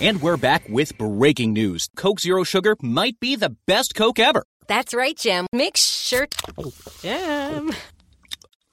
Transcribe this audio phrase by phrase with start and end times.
[0.00, 1.88] And we're back with breaking news.
[1.96, 4.44] Coke Zero Sugar might be the best Coke ever.
[4.68, 5.46] That's right, Jim.
[5.52, 6.28] Make sure.
[7.02, 7.72] Jim.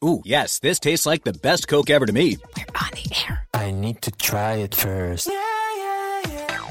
[0.04, 2.38] Ooh, yes, this tastes like the best Coke ever to me.
[2.56, 3.48] We're on the air.
[3.56, 5.32] I need to try it first.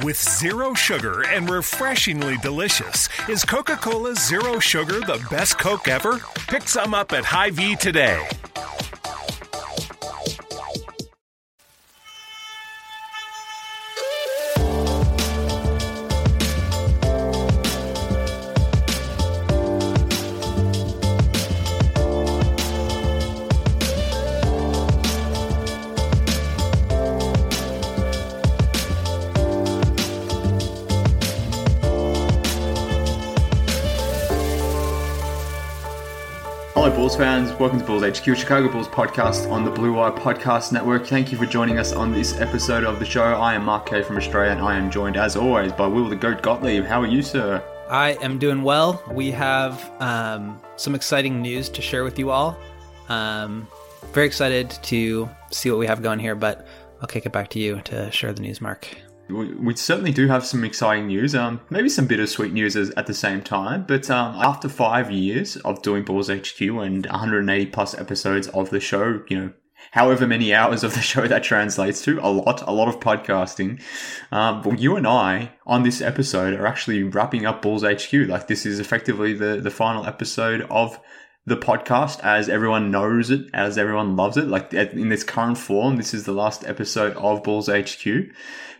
[0.02, 6.20] With zero sugar and refreshingly delicious, is Coca Cola Zero Sugar the best Coke ever?
[6.48, 8.28] Pick some up at Hy-Vee today.
[36.84, 37.50] Hello, Bulls fans.
[37.58, 41.06] Welcome to Bulls HQ, Chicago Bulls podcast on the Blue Wire Podcast Network.
[41.06, 43.22] Thank you for joining us on this episode of the show.
[43.22, 46.14] I am Mark Kay from Australia, and I am joined, as always, by Will the
[46.14, 46.84] Goat Gottlieb.
[46.84, 47.64] How are you, sir?
[47.88, 49.02] I am doing well.
[49.10, 52.58] We have um, some exciting news to share with you all.
[53.08, 53.66] Um,
[54.12, 56.66] very excited to see what we have going here, but
[57.00, 58.94] I'll kick it back to you to share the news, Mark.
[59.28, 61.34] We, certainly do have some exciting news.
[61.34, 63.84] Um, maybe some bittersweet news at the same time.
[63.86, 68.80] But um, after five years of doing Bulls HQ and 180 plus episodes of the
[68.80, 69.52] show, you know,
[69.92, 73.80] however many hours of the show that translates to, a lot, a lot of podcasting.
[74.30, 78.12] Um, you and I on this episode are actually wrapping up Bulls HQ.
[78.12, 81.00] Like this is effectively the the final episode of
[81.46, 84.48] the podcast as everyone knows it, as everyone loves it.
[84.48, 88.06] Like in this current form, this is the last episode of Bulls HQ.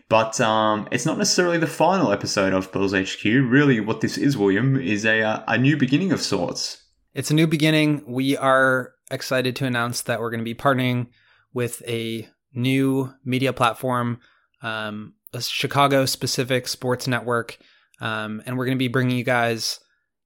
[0.07, 3.23] But um, it's not necessarily the final episode of Bulls HQ.
[3.23, 6.83] Really, what this is, William, is a uh, a new beginning of sorts.
[7.13, 8.03] It's a new beginning.
[8.05, 11.07] We are excited to announce that we're going to be partnering
[11.53, 14.19] with a new media platform,
[14.61, 17.57] um, a Chicago specific sports network.
[18.01, 19.79] Um, and we're going to be bringing you guys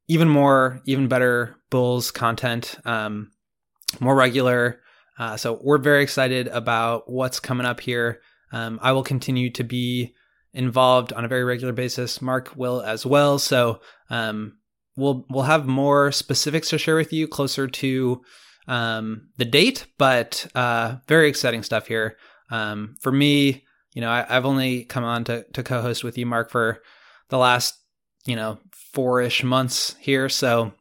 [0.08, 3.32] even more, even better Bulls content, um,
[4.00, 4.82] more regular.
[5.20, 8.22] Uh, so we're very excited about what's coming up here.
[8.52, 10.14] Um, I will continue to be
[10.54, 12.22] involved on a very regular basis.
[12.22, 13.40] Mark will as well.
[13.40, 14.58] So um,
[14.96, 18.22] we'll we'll have more specifics to share with you closer to
[18.68, 22.18] um, the date, but uh, very exciting stuff here.
[22.52, 26.26] Um, for me, you know, I, have only come on to, to co-host with you,
[26.26, 26.82] Mark, for
[27.30, 27.76] the last
[28.26, 28.60] you know
[28.94, 30.74] four-ish months here, so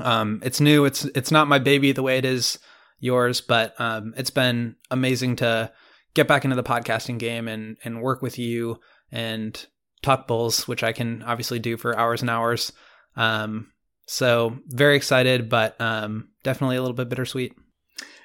[0.00, 0.84] um, it's new.
[0.84, 2.58] It's it's not my baby the way it is
[2.98, 5.70] yours, but um, it's been amazing to
[6.14, 8.78] get back into the podcasting game and and work with you
[9.10, 9.66] and
[10.02, 12.72] talk bulls, which I can obviously do for hours and hours.
[13.16, 13.72] Um,
[14.06, 17.54] so very excited, but um, definitely a little bit bittersweet.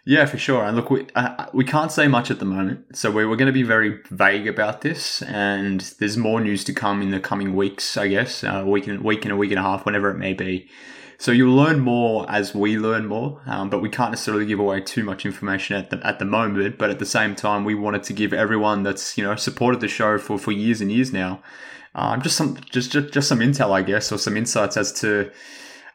[0.05, 0.63] Yeah, for sure.
[0.63, 3.47] And look, we uh, we can't say much at the moment, so we we're going
[3.47, 5.21] to be very vague about this.
[5.23, 9.03] And there's more news to come in the coming weeks, I guess, uh, week and
[9.03, 10.69] week and a week and a half, whenever it may be.
[11.19, 14.81] So you'll learn more as we learn more, um, but we can't necessarily give away
[14.81, 16.77] too much information at the at the moment.
[16.77, 19.87] But at the same time, we wanted to give everyone that's you know supported the
[19.87, 21.41] show for, for years and years now,
[21.95, 25.31] um, just some just, just just some intel, I guess, or some insights as to.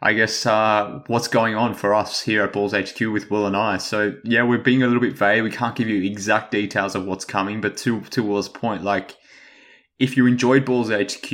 [0.04, 3.56] I guess uh, what's going on for us here at Bulls HQ with Will and
[3.56, 3.78] I.
[3.78, 5.44] So yeah, we're being a little bit vague.
[5.44, 9.16] We can't give you exact details of what's coming, but to to Will's point, like
[10.00, 11.30] if you enjoyed Bulls HQ,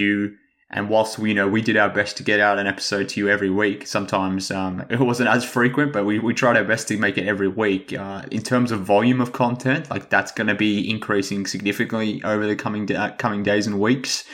[0.70, 3.20] and whilst we you know we did our best to get out an episode to
[3.20, 6.88] you every week, sometimes um, it wasn't as frequent, but we, we tried our best
[6.88, 7.92] to make it every week.
[7.92, 12.46] Uh, in terms of volume of content, like that's going to be increasing significantly over
[12.46, 14.24] the coming da- coming days and weeks.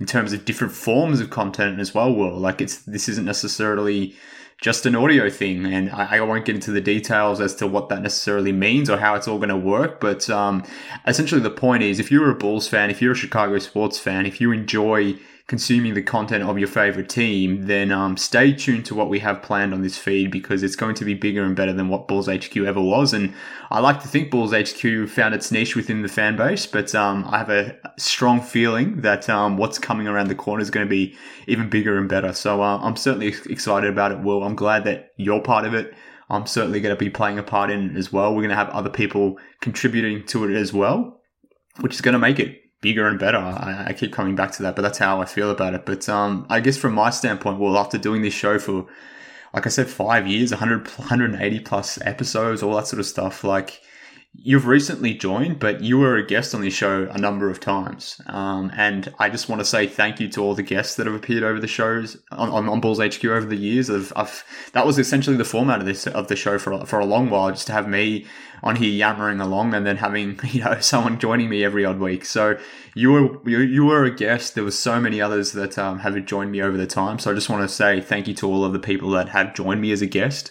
[0.00, 4.16] In terms of different forms of content as well, like it's this isn't necessarily
[4.60, 5.66] just an audio thing.
[5.66, 8.96] And I, I, won't get into the details as to what that necessarily means or
[8.96, 10.00] how it's all going to work.
[10.00, 10.64] But um,
[11.06, 14.26] essentially, the point is if you're a Bulls fan, if you're a Chicago sports fan,
[14.26, 15.14] if you enjoy
[15.46, 19.42] consuming the content of your favorite team, then um, stay tuned to what we have
[19.42, 22.28] planned on this feed because it's going to be bigger and better than what Bulls
[22.28, 23.12] HQ ever was.
[23.12, 23.34] And
[23.70, 27.26] I like to think Bulls HQ found its niche within the fan base, but um,
[27.28, 30.90] I have a strong feeling that um, what's coming around the corner is going to
[30.90, 31.14] be
[31.46, 32.32] even bigger and better.
[32.32, 34.42] So uh, I'm certainly excited about it, Will.
[34.42, 35.92] I'm glad that you're part of it.
[36.30, 38.30] I'm certainly going to be playing a part in it as well.
[38.30, 41.20] We're going to have other people contributing to it as well,
[41.80, 43.38] which is going to make it bigger and better.
[43.38, 45.86] I, I, keep coming back to that, but that's how I feel about it.
[45.86, 48.84] But um, I guess from my standpoint, well, after doing this show for,
[49.54, 53.80] like I said, five years, 100, 180 plus episodes, all that sort of stuff, like
[54.36, 58.20] you've recently joined, but you were a guest on this show a number of times.
[58.26, 61.14] Um, and I just want to say thank you to all the guests that have
[61.14, 63.88] appeared over the shows on, on, on Bulls HQ over the years.
[63.88, 67.06] I've, I've, that was essentially the format of this of the show for for a
[67.06, 68.26] long while, just to have me
[68.62, 72.24] on here yammering along and then having you know someone joining me every odd week.
[72.24, 72.58] So
[72.94, 74.54] you were you, you were a guest.
[74.54, 77.18] There was so many others that um, have joined me over the time.
[77.18, 79.54] So I just want to say thank you to all of the people that have
[79.54, 80.50] joined me as a guest.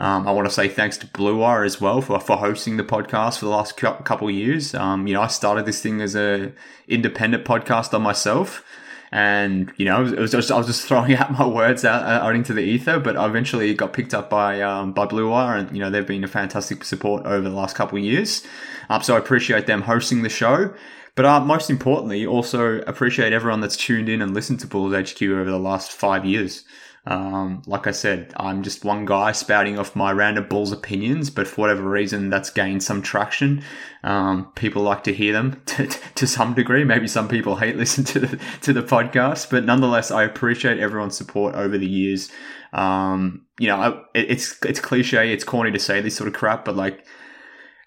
[0.00, 2.84] Um, I want to say thanks to Blue Wire as well for, for hosting the
[2.84, 4.74] podcast for the last couple of years.
[4.74, 6.52] Um, you know, I started this thing as a
[6.86, 8.64] independent podcast on myself.
[9.10, 12.24] And, you know, it was just, I was just throwing out my words out, uh,
[12.24, 15.56] out into the ether, but eventually it got picked up by, um, by Blue Wire.
[15.56, 18.46] And, you know, they've been a fantastic support over the last couple of years.
[18.90, 20.74] Um, so I appreciate them hosting the show.
[21.16, 25.20] But uh, most importantly, also appreciate everyone that's tuned in and listened to Bulls HQ
[25.22, 26.64] over the last five years.
[27.08, 31.48] Um, like I said, I'm just one guy spouting off my random Bulls opinions, but
[31.48, 33.64] for whatever reason, that's gained some traction.
[34.04, 36.84] Um, people like to hear them to, to, some degree.
[36.84, 41.16] Maybe some people hate listen to the, to the podcast, but nonetheless, I appreciate everyone's
[41.16, 42.30] support over the years.
[42.74, 46.76] Um, you know, it's it's cliche, it's corny to say this sort of crap, but
[46.76, 47.06] like.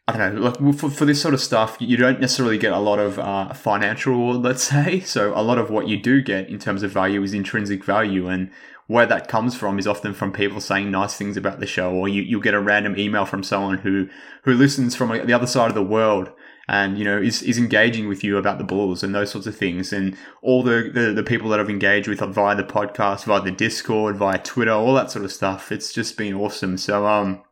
[0.07, 2.79] I don't know, like for, for this sort of stuff, you don't necessarily get a
[2.79, 4.99] lot of uh, financial reward, let's say.
[5.01, 8.27] So a lot of what you do get in terms of value is intrinsic value.
[8.27, 8.51] And
[8.87, 12.07] where that comes from is often from people saying nice things about the show, or
[12.07, 14.09] you, you'll get a random email from someone who,
[14.43, 16.31] who listens from the other side of the world
[16.67, 19.55] and, you know, is, is engaging with you about the Bulls and those sorts of
[19.55, 19.91] things.
[19.91, 23.51] And all the, the, the people that I've engaged with via the podcast, via the
[23.51, 25.71] Discord, via Twitter, all that sort of stuff.
[25.71, 26.77] It's just been awesome.
[26.77, 27.43] So, um,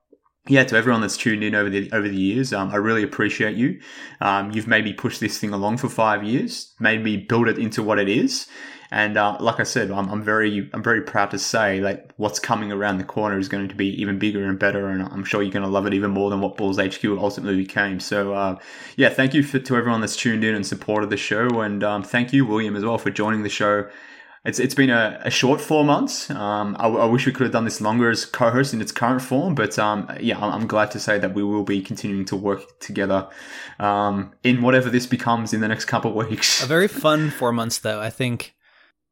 [0.48, 3.56] yeah, to everyone that's tuned in over the over the years, um, I really appreciate
[3.56, 3.80] you.
[4.20, 7.60] Um, you've made me push this thing along for five years, made me build it
[7.60, 8.48] into what it is,
[8.91, 12.39] and uh, like I said, I'm, I'm very I'm very proud to say that what's
[12.39, 15.44] coming around the corner is going to be even bigger and better, and I'm sure
[15.44, 18.00] you're going to love it even more than what Bulls HQ ultimately became.
[18.00, 18.57] So uh,
[18.95, 22.03] yeah, thank you for, to everyone that's tuned in and supported the show, and um,
[22.03, 23.88] thank you William as well for joining the show.
[24.45, 26.30] It's, it's been a, a short four months.
[26.31, 29.21] Um, I, I, wish we could have done this longer as co-host in its current
[29.21, 32.38] form, but um, yeah, I'm, I'm, glad to say that we will be continuing to
[32.38, 33.27] work together
[33.80, 36.63] um, in whatever this becomes in the next couple of weeks.
[36.63, 38.00] A very fun four months, though.
[38.00, 38.56] I think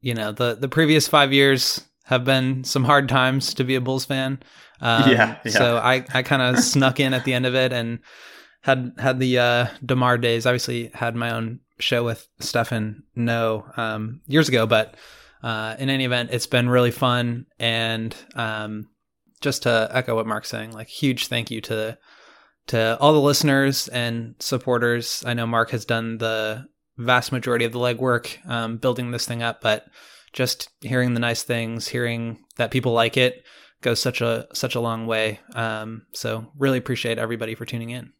[0.01, 3.81] you know the the previous five years have been some hard times to be a
[3.81, 4.39] Bulls fan.
[4.79, 7.73] Um, yeah, yeah, So I I kind of snuck in at the end of it
[7.73, 7.99] and
[8.61, 10.45] had had the uh, Demar days.
[10.45, 14.95] Obviously, had my own show with Stefan Noh um, years ago, but
[15.43, 17.45] uh, in any event, it's been really fun.
[17.59, 18.89] And um,
[19.41, 21.97] just to echo what Mark's saying, like huge thank you to
[22.67, 25.23] to all the listeners and supporters.
[25.25, 26.65] I know Mark has done the
[26.97, 29.85] vast majority of the legwork um, building this thing up, but
[30.33, 33.43] just hearing the nice things, hearing that people like it
[33.81, 35.39] goes such a such a long way.
[35.53, 38.13] Um, so really appreciate everybody for tuning in.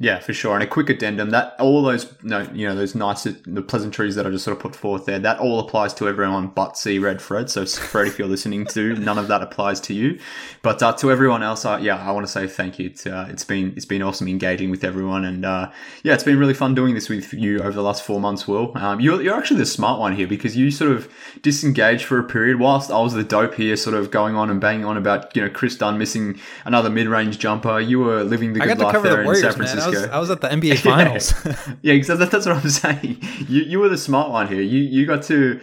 [0.00, 0.54] Yeah, for sure.
[0.54, 4.30] And a quick addendum that all those, you know, those nice, the pleasantries that I
[4.30, 7.50] just sort of put forth there, that all applies to everyone but C Red Fred.
[7.50, 10.20] So Fred, if you're listening to, none of that applies to you.
[10.62, 12.90] But uh, to everyone else, uh, yeah, I want to say thank you.
[12.90, 15.72] To, uh, it's been it's been awesome engaging with everyone, and uh,
[16.04, 18.46] yeah, it's been really fun doing this with you over the last four months.
[18.46, 21.12] Will um, you're you're actually the smart one here because you sort of
[21.42, 24.60] disengaged for a period whilst I was the dope here, sort of going on and
[24.60, 27.80] banging on about you know Chris Dunn missing another mid range jumper.
[27.80, 29.87] You were living the good life there the Warriors, in San Francisco.
[29.96, 31.34] I was, I was at the NBA Finals.
[31.82, 32.26] yeah, exactly.
[32.26, 33.22] That's what I'm saying.
[33.48, 34.60] You you were the smart one here.
[34.60, 35.60] You you got to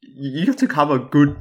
[0.00, 1.36] you got to cover good,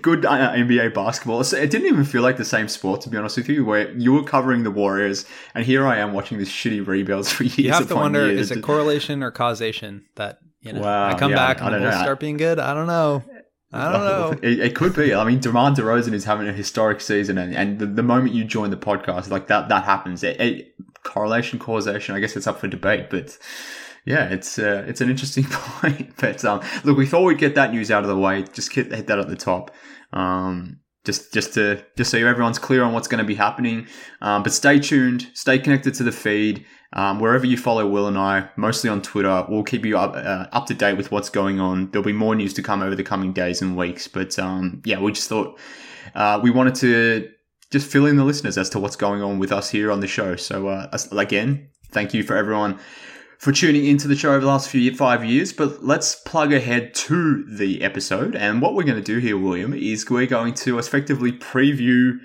[0.00, 1.40] good uh, NBA basketball.
[1.42, 3.64] It didn't even feel like the same sport, to be honest with you.
[3.64, 7.44] Where you were covering the Warriors, and here I am watching this shitty rebuilds for
[7.44, 7.58] years.
[7.58, 8.50] You have to wonder: years.
[8.50, 10.80] is it correlation or causation that you know?
[10.80, 12.58] Wow, I come yeah, back and the Bulls start being good.
[12.58, 13.22] I don't know.
[13.72, 14.38] I don't know.
[14.42, 15.14] It, it, could be.
[15.14, 18.44] I mean, DeMar DeRozan is having a historic season, and, and the, the moment you
[18.44, 20.22] join the podcast, like that, that happens.
[20.22, 22.14] It, it, correlation, causation.
[22.14, 23.38] I guess it's up for debate, but
[24.04, 26.14] yeah, it's uh, it's an interesting point.
[26.16, 28.44] but um, look, we thought we'd get that news out of the way.
[28.52, 29.70] Just hit, hit that at the top.
[30.12, 33.86] Um, just just to just so everyone's clear on what's going to be happening.
[34.20, 36.64] Um, but stay tuned, stay connected to the feed.
[36.94, 40.46] Um, wherever you follow Will and I, mostly on Twitter, we'll keep you up uh,
[40.52, 41.90] up to date with what's going on.
[41.90, 44.08] There'll be more news to come over the coming days and weeks.
[44.08, 45.58] But um, yeah, we just thought
[46.14, 47.30] uh, we wanted to
[47.72, 50.06] just fill in the listeners as to what's going on with us here on the
[50.06, 50.36] show.
[50.36, 52.78] So uh, again, thank you for everyone
[53.38, 55.52] for tuning into the show over the last few five years.
[55.52, 58.36] But let's plug ahead to the episode.
[58.36, 62.18] And what we're going to do here, William, is we're going to effectively preview,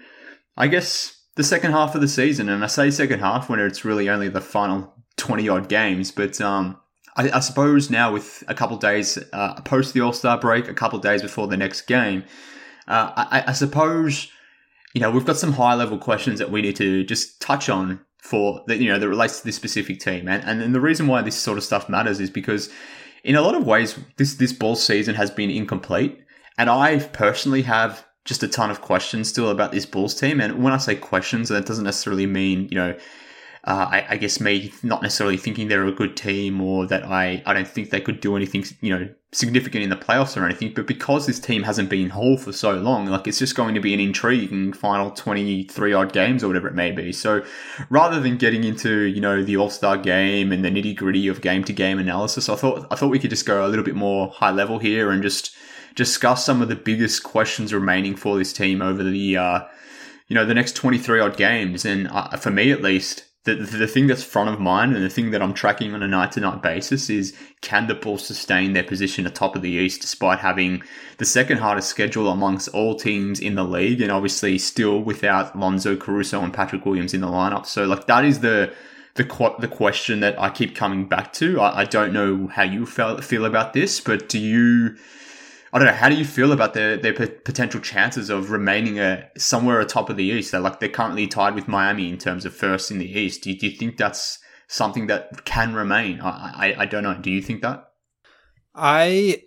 [0.58, 2.50] I guess, the second half of the season.
[2.50, 6.12] And I say second half when it's really only the final 20 odd games.
[6.12, 6.78] But um,
[7.16, 11.00] I, suppose now with a couple days uh, post the All Star break, a couple
[11.00, 12.26] days before the next game,
[12.88, 14.30] uh, I, I suppose
[14.94, 18.00] you know, we've got some high level questions that we need to just touch on
[18.28, 20.28] for that you know that relates to this specific team.
[20.28, 22.70] And and, the reason why this sort of stuff matters is because
[23.24, 26.20] in a lot of ways this this ball season has been incomplete.
[26.58, 30.42] And i personally have just a ton of questions still about this bulls team.
[30.42, 32.98] And when i say questions that doesn't necessarily mean you know
[33.68, 37.44] uh, I, I, guess me not necessarily thinking they're a good team or that I,
[37.46, 40.72] I don't think they could do anything, you know, significant in the playoffs or anything.
[40.74, 43.82] But because this team hasn't been whole for so long, like it's just going to
[43.82, 47.12] be an intriguing final 23 odd games or whatever it may be.
[47.12, 47.44] So
[47.90, 51.42] rather than getting into, you know, the all star game and the nitty gritty of
[51.42, 53.96] game to game analysis, I thought, I thought we could just go a little bit
[53.96, 55.54] more high level here and just
[55.96, 59.60] discuss some of the biggest questions remaining for this team over the, uh,
[60.30, 61.84] you know, the next 23 odd games.
[61.84, 65.10] And uh, for me, at least, the, the thing that's front of mind and the
[65.10, 68.74] thing that I'm tracking on a night to night basis is can the Bulls sustain
[68.74, 70.84] their position atop of the East despite having
[71.18, 75.96] the second hardest schedule amongst all teams in the league and obviously still without Lonzo
[75.96, 77.66] Caruso and Patrick Williams in the lineup.
[77.66, 78.74] So like that is the
[79.16, 81.60] the the question that I keep coming back to.
[81.60, 84.96] I, I don't know how you feel feel about this, but do you
[85.78, 85.94] I don't know.
[85.94, 90.18] How do you feel about their their potential chances of remaining a somewhere atop of
[90.18, 90.52] the East?
[90.52, 93.44] They're like they're currently tied with Miami in terms of first in the East.
[93.44, 96.20] Do you, do you think that's something that can remain?
[96.20, 97.14] I, I, I don't know.
[97.14, 97.92] Do you think that?
[98.74, 99.44] I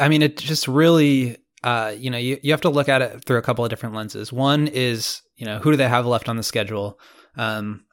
[0.00, 3.24] I mean, it just really uh, you know you you have to look at it
[3.24, 4.32] through a couple of different lenses.
[4.32, 6.98] One is you know who do they have left on the schedule.
[7.36, 7.84] Um,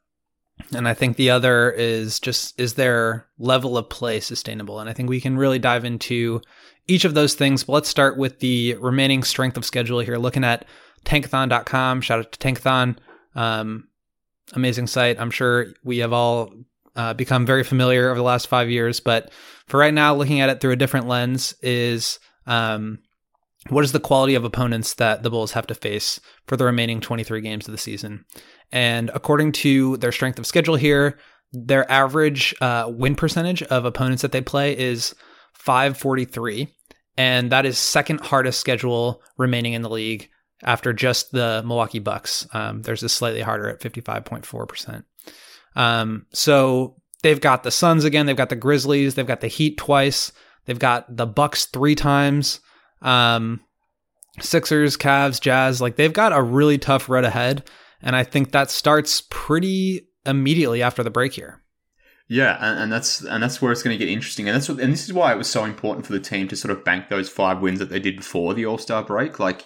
[0.74, 4.80] and I think the other is just is their level of play sustainable?
[4.80, 6.40] And I think we can really dive into
[6.88, 7.64] each of those things.
[7.64, 10.18] But let's start with the remaining strength of schedule here.
[10.18, 10.66] Looking at
[11.04, 12.00] tankathon.com.
[12.00, 12.96] Shout out to Tankathon.
[13.34, 13.88] Um,
[14.52, 15.20] amazing site.
[15.20, 16.52] I'm sure we have all
[16.94, 19.00] uh, become very familiar over the last five years.
[19.00, 19.30] But
[19.66, 22.98] for right now, looking at it through a different lens is um,
[23.68, 27.00] what is the quality of opponents that the Bulls have to face for the remaining
[27.00, 28.24] 23 games of the season?
[28.72, 31.18] And according to their strength of schedule here,
[31.52, 35.14] their average uh, win percentage of opponents that they play is
[35.54, 36.74] 543.
[37.16, 40.28] And that is second hardest schedule remaining in the league
[40.62, 42.46] after just the Milwaukee Bucks.
[42.52, 45.04] Um, there's a slightly harder at 55.4%.
[45.74, 49.76] Um, so they've got the Suns again, they've got the Grizzlies, they've got the Heat
[49.76, 50.32] twice,
[50.64, 52.60] they've got the Bucks three times.
[53.02, 53.60] Um,
[54.40, 57.68] Sixers, Cavs, Jazz, like they've got a really tough road ahead.
[58.02, 61.62] And I think that starts pretty immediately after the break here.
[62.28, 64.80] Yeah, and, and that's and that's where it's going to get interesting, and that's what,
[64.80, 67.08] and this is why it was so important for the team to sort of bank
[67.08, 69.38] those five wins that they did before the All Star break.
[69.38, 69.64] Like,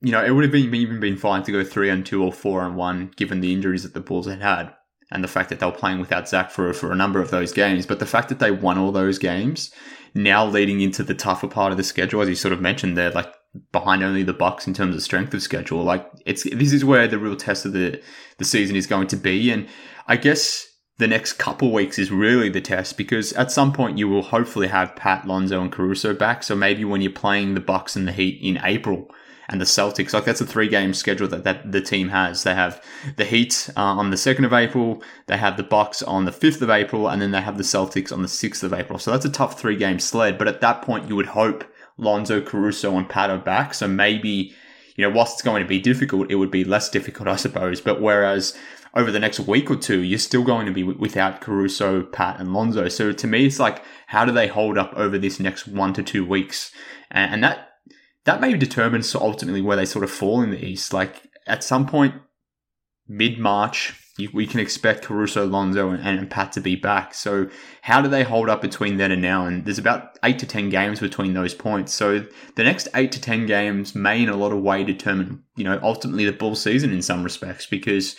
[0.00, 2.32] you know, it would have been even been fine to go three and two or
[2.32, 4.74] four and one, given the injuries that the Bulls had had,
[5.10, 7.52] and the fact that they were playing without Zach for for a number of those
[7.52, 7.84] games.
[7.84, 9.72] But the fact that they won all those games,
[10.14, 13.10] now leading into the tougher part of the schedule, as you sort of mentioned, they're
[13.10, 13.32] like
[13.72, 15.82] behind only the Bucks in terms of strength of schedule.
[15.82, 18.00] Like, it's this is where the real test of the
[18.38, 19.66] the season is going to be, and
[20.06, 20.64] I guess
[20.98, 24.68] the next couple weeks is really the test because at some point you will hopefully
[24.68, 26.42] have Pat, Lonzo, and Caruso back.
[26.42, 29.10] So maybe when you're playing the Bucks and the Heat in April
[29.48, 32.44] and the Celtics, like that's a three game schedule that, that the team has.
[32.44, 32.82] They have
[33.16, 36.62] the Heat uh, on the second of April, they have the Bucks on the fifth
[36.62, 38.98] of April, and then they have the Celtics on the sixth of April.
[38.98, 40.38] So that's a tough three game sled.
[40.38, 41.64] But at that point, you would hope
[41.98, 43.74] Lonzo, Caruso, and Pat are back.
[43.74, 44.54] So maybe
[44.96, 47.82] you know, whilst it's going to be difficult, it would be less difficult, I suppose.
[47.82, 48.56] But whereas
[48.96, 52.54] over the next week or two, you're still going to be without Caruso, Pat, and
[52.54, 52.88] Lonzo.
[52.88, 56.02] So to me, it's like, how do they hold up over this next one to
[56.02, 56.72] two weeks?
[57.10, 57.68] And, that
[58.24, 60.92] that may determine so ultimately where they sort of fall in the East.
[60.92, 62.14] Like at some point,
[63.06, 63.94] mid March,
[64.32, 67.14] we can expect Caruso, Lonzo, and, and, Pat to be back.
[67.14, 67.48] So
[67.82, 69.46] how do they hold up between then and now?
[69.46, 71.92] And there's about eight to ten games between those points.
[71.92, 72.24] So
[72.56, 75.78] the next eight to ten games may, in a lot of way, determine you know
[75.82, 78.16] ultimately the Bull season in some respects because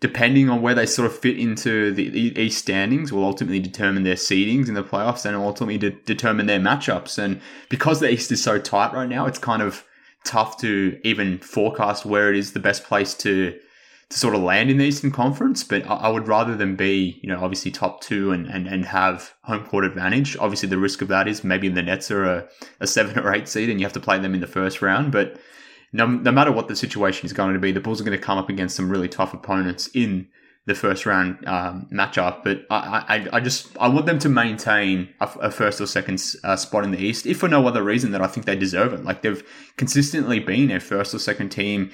[0.00, 2.02] depending on where they sort of fit into the
[2.40, 6.60] East standings, will ultimately determine their seedings in the playoffs and ultimately de- determine their
[6.60, 7.18] matchups.
[7.18, 9.84] And because the East is so tight right now, it's kind of
[10.24, 13.58] tough to even forecast where it is the best place to
[14.10, 15.62] to sort of land in the Eastern Conference.
[15.62, 18.86] But I, I would rather than be, you know, obviously top two and, and, and
[18.86, 20.34] have home court advantage.
[20.38, 22.48] Obviously, the risk of that is maybe the Nets are a,
[22.80, 25.12] a seven or eight seed and you have to play them in the first round.
[25.12, 25.38] But
[25.92, 28.22] no, no matter what the situation is going to be, the Bulls are going to
[28.22, 30.28] come up against some really tough opponents in
[30.66, 32.44] the first round um, matchup.
[32.44, 36.22] But I, I, I, just I want them to maintain a, a first or second
[36.44, 38.92] uh, spot in the East, if for no other reason that I think they deserve
[38.92, 39.04] it.
[39.04, 39.42] Like they've
[39.76, 41.90] consistently been a first or second team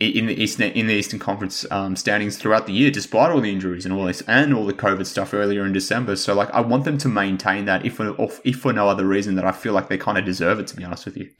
[0.00, 3.52] in the Eastern in the Eastern Conference um, standings throughout the year, despite all the
[3.52, 6.16] injuries and all this and all the COVID stuff earlier in December.
[6.16, 9.36] So like I want them to maintain that, if for, if for no other reason
[9.36, 10.66] that I feel like they kind of deserve it.
[10.68, 11.30] To be honest with you.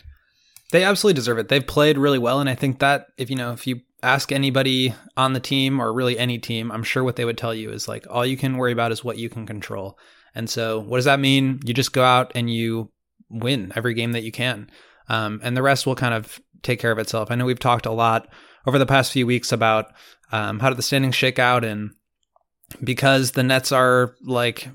[0.72, 1.48] They absolutely deserve it.
[1.48, 4.94] They've played really well, and I think that if you know if you ask anybody
[5.16, 7.88] on the team or really any team, I'm sure what they would tell you is
[7.88, 9.98] like all you can worry about is what you can control.
[10.34, 11.60] And so, what does that mean?
[11.64, 12.90] You just go out and you
[13.28, 14.70] win every game that you can,
[15.08, 17.30] um, and the rest will kind of take care of itself.
[17.30, 18.28] I know we've talked a lot
[18.66, 19.86] over the past few weeks about
[20.30, 21.90] um, how did the standings shake out, and
[22.84, 24.68] because the Nets are like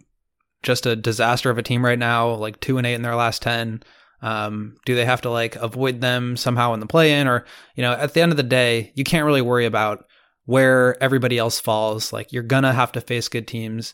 [0.62, 3.42] just a disaster of a team right now, like two and eight in their last
[3.42, 3.82] ten.
[4.22, 7.28] Um, do they have to like avoid them somehow in the play in?
[7.28, 7.46] Or,
[7.76, 10.06] you know, at the end of the day, you can't really worry about
[10.46, 12.14] where everybody else falls.
[12.14, 13.94] Like you're going to have to face good teams.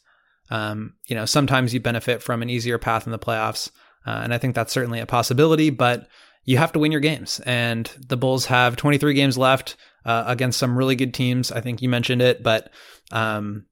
[0.50, 3.72] Um, you know, sometimes you benefit from an easier path in the playoffs.
[4.06, 6.08] Uh, and I think that's certainly a possibility, but
[6.44, 7.40] you have to win your games.
[7.46, 11.52] And the Bulls have 23 games left uh, against some really good teams.
[11.52, 12.72] I think you mentioned it, but
[13.12, 13.66] um,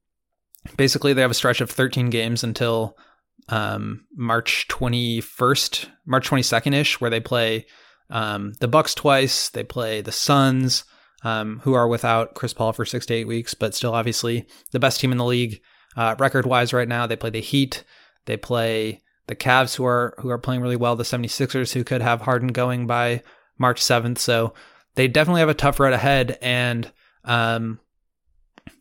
[0.76, 2.96] basically they have a stretch of 13 games until
[3.50, 7.66] um, March 21st, March 22nd ish, where they play
[8.08, 9.48] um, the Bucks twice.
[9.48, 10.84] They play the Suns,
[11.24, 14.80] um, who are without Chris Paul for six to eight weeks, but still obviously the
[14.80, 15.60] best team in the league
[15.96, 17.06] uh, record wise right now.
[17.06, 17.84] They play the Heat.
[18.26, 20.96] They play the Cavs, who are who are playing really well.
[20.96, 23.22] The 76ers, who could have Harden going by
[23.58, 24.18] March 7th.
[24.18, 24.54] So
[24.94, 26.90] they definitely have a tough road ahead, and
[27.24, 27.80] um,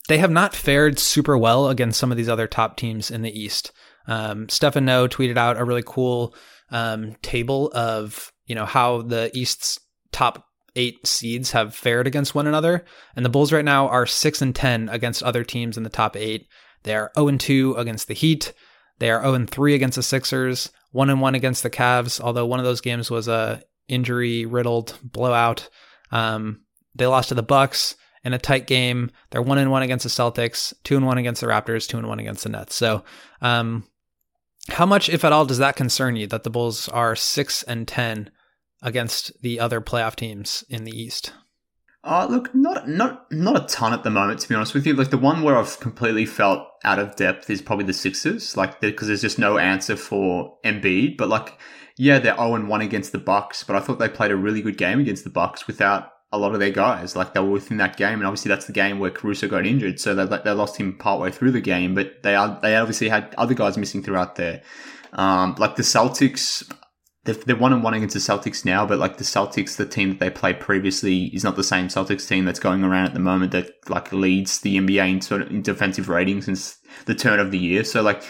[0.08, 3.38] they have not fared super well against some of these other top teams in the
[3.38, 3.72] East.
[4.10, 6.36] Um, Noh tweeted out a really cool
[6.72, 9.79] um, table of you know how the East's
[10.12, 14.42] top eight seeds have fared against one another, and the Bulls right now are six
[14.42, 16.48] and ten against other teams in the top eight.
[16.83, 18.53] They are zero and two against the Heat.
[18.98, 20.72] They are zero and three against the Sixers.
[20.92, 22.20] One and one against the Cavs.
[22.20, 25.70] Although one of those games was a injury riddled blowout.
[26.12, 26.62] Um,
[26.96, 29.12] they lost to the Bucks in a tight game.
[29.29, 32.07] They're one and one against the Celtics, two and one against the Raptors, two and
[32.07, 32.75] one against the Nets.
[32.75, 33.03] So
[33.42, 33.86] um,
[34.74, 37.88] how much, if at all, does that concern you that the Bulls are six and
[37.88, 38.32] ten
[38.82, 41.34] against the other playoff teams in the East?
[42.03, 44.94] Uh, look, not not not a ton at the moment, to be honest with you.
[44.94, 48.79] Like the one where I've completely felt out of depth is probably the Sixers, like
[48.79, 51.18] because there's just no answer for Embiid.
[51.18, 51.58] But like,
[51.98, 54.62] yeah, they're zero and one against the Bucks, but I thought they played a really
[54.62, 57.15] good game against the Bucks without a lot of their guys.
[57.15, 60.00] Like they were within that game, and obviously that's the game where Caruso got injured,
[60.00, 61.96] so they they lost him partway through the game.
[61.96, 64.61] But they are they obviously had other guys missing throughout there.
[65.13, 66.72] Um, like the Celtics,
[67.25, 70.20] they're, one and one against the Celtics now, but like the Celtics, the team that
[70.20, 73.51] they played previously is not the same Celtics team that's going around at the moment
[73.53, 77.51] that like leads the NBA in sort of in defensive ratings since the turn of
[77.51, 77.83] the year.
[77.83, 78.24] So like.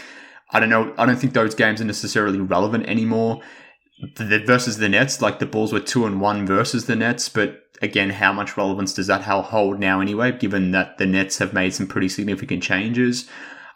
[0.51, 0.95] I don't know.
[0.97, 3.43] I don't think those games are necessarily relevant anymore.
[4.01, 7.63] The, versus the Nets, like the Bulls were two and one versus the Nets, but
[7.81, 11.73] again, how much relevance does that hold now anyway, given that the Nets have made
[11.73, 13.29] some pretty significant changes?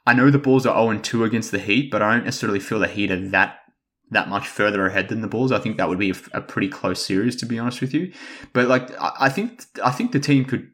[0.06, 2.60] I know the Bulls are 0 and 2 against the Heat, but I don't necessarily
[2.60, 3.60] feel the Heat are that
[4.12, 5.52] that much further ahead than the Bulls.
[5.52, 8.14] I think that would be a, a pretty close series, to be honest with you.
[8.54, 10.70] But like, I, I think I think the team could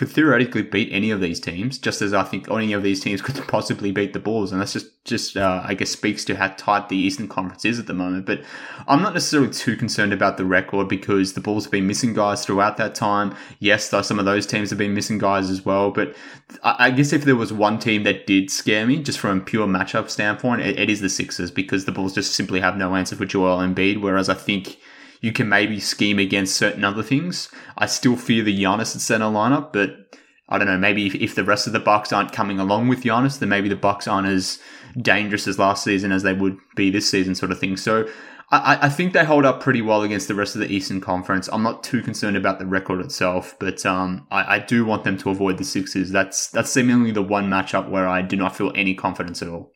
[0.00, 3.20] could theoretically beat any of these teams, just as I think any of these teams
[3.20, 6.48] could possibly beat the Bulls, and that's just just uh, I guess speaks to how
[6.56, 8.24] tight the Eastern Conference is at the moment.
[8.24, 8.42] But
[8.88, 12.46] I'm not necessarily too concerned about the record because the Bulls have been missing guys
[12.46, 13.36] throughout that time.
[13.58, 15.90] Yes, though some of those teams have been missing guys as well.
[15.90, 16.16] But
[16.62, 19.66] I guess if there was one team that did scare me, just from a pure
[19.66, 23.16] matchup standpoint, it, it is the Sixers because the Bulls just simply have no answer
[23.16, 24.00] for Joel Embiid.
[24.00, 24.78] Whereas I think
[25.20, 27.48] you can maybe scheme against certain other things.
[27.76, 30.16] I still fear the Giannis at center lineup, but
[30.48, 30.78] I don't know.
[30.78, 33.68] Maybe if, if the rest of the Bucks aren't coming along with Giannis, then maybe
[33.68, 34.58] the Bucks aren't as
[35.00, 37.76] dangerous as last season as they would be this season, sort of thing.
[37.76, 38.08] So
[38.50, 41.48] I, I think they hold up pretty well against the rest of the Eastern Conference.
[41.52, 45.16] I'm not too concerned about the record itself, but um, I, I do want them
[45.18, 46.10] to avoid the Sixers.
[46.10, 49.70] That's that's seemingly the one matchup where I do not feel any confidence at all.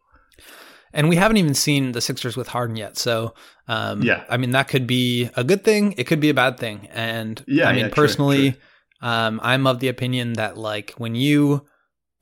[0.94, 2.96] And we haven't even seen the Sixers with Harden yet.
[2.96, 3.34] So,
[3.68, 5.92] um, yeah, I mean, that could be a good thing.
[5.98, 6.88] It could be a bad thing.
[6.92, 8.60] And yeah, I mean, yeah, personally, true,
[9.00, 9.08] true.
[9.08, 11.66] Um, I'm of the opinion that like when you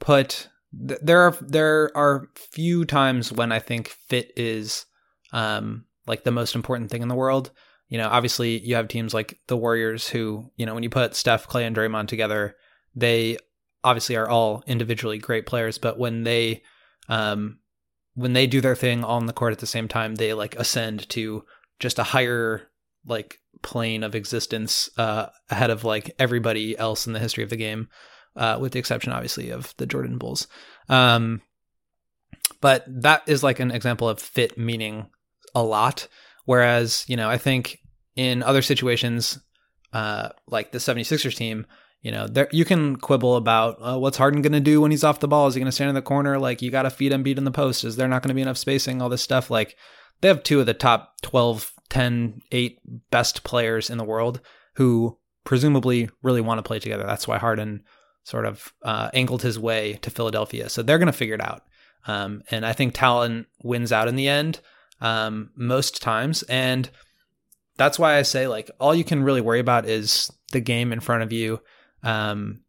[0.01, 0.49] put,
[0.89, 4.87] th- there are, there are few times when I think fit is,
[5.33, 7.51] um, like the most important thing in the world.
[7.93, 11.15] you know, obviously you have teams like the Warriors who, you know, when you put
[11.15, 12.57] Steph, Clay, and Draymond together,
[12.95, 13.37] they
[13.85, 16.63] obviously are all individually great players, but when they
[17.11, 17.59] um
[18.15, 21.09] when they do their thing on the court at the same time, they like ascend
[21.11, 21.45] to
[21.79, 22.63] just a higher
[23.07, 27.57] like plane of existence uh ahead of like everybody else in the history of the
[27.57, 27.89] game,
[28.37, 30.47] uh, with the exception obviously of the Jordan Bulls.
[30.89, 31.43] Um
[32.61, 35.11] but that is like an example of fit meaning
[35.55, 36.09] a lot.
[36.45, 37.79] Whereas, you know, I think
[38.17, 39.39] in other situations,
[39.93, 41.67] uh, like the 76ers team,
[42.03, 45.05] you know, there, you can quibble about uh, what's Harden going to do when he's
[45.05, 45.47] off the ball.
[45.47, 46.39] Is he going to stand in the corner?
[46.39, 47.85] Like, you got to feed him, Embiid in the post.
[47.85, 49.01] Is there not going to be enough spacing?
[49.01, 49.51] All this stuff.
[49.51, 49.77] Like,
[50.21, 54.41] they have two of the top 12, 10, 8 best players in the world
[54.75, 57.05] who presumably really want to play together.
[57.05, 57.85] That's why Harden
[58.25, 60.69] sort of uh, angled his way to Philadelphia.
[60.69, 61.63] So they're going to figure it out.
[62.07, 64.61] Um, and I think talent wins out in the end
[65.01, 66.43] um, most times.
[66.45, 66.91] And
[67.77, 71.01] that's why I say, like, all you can really worry about is the game in
[71.01, 71.61] front of you.
[72.03, 72.61] Um,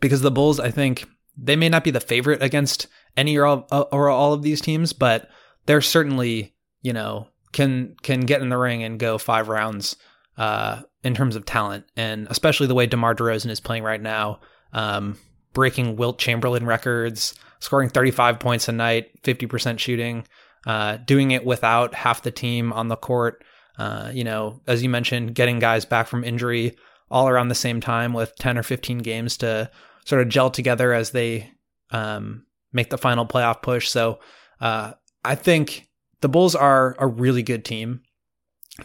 [0.00, 3.66] because the Bulls, I think they may not be the favorite against any or all,
[3.70, 5.28] or all of these teams, but
[5.66, 9.96] they're certainly, you know, can can get in the ring and go five rounds
[10.36, 14.40] uh, in terms of talent, and especially the way DeMar DeRozan is playing right now,
[14.72, 15.16] um,
[15.52, 20.26] breaking Wilt Chamberlain records, scoring 35 points a night, 50% shooting,
[20.66, 23.42] uh, doing it without half the team on the court.
[23.78, 26.76] Uh, you know, as you mentioned, getting guys back from injury
[27.10, 29.70] all around the same time with 10 or 15 games to
[30.04, 31.50] sort of gel together as they
[31.90, 33.88] um, make the final playoff push.
[33.88, 34.18] So
[34.60, 34.92] uh,
[35.24, 35.88] I think
[36.20, 38.02] the Bulls are a really good team.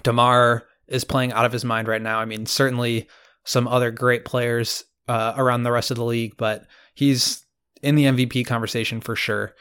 [0.04, 2.20] DeMar is playing out of his mind right now.
[2.20, 3.08] I mean, certainly
[3.46, 7.44] some other great players uh, around the rest of the league, but he's
[7.82, 9.54] in the MVP conversation for sure.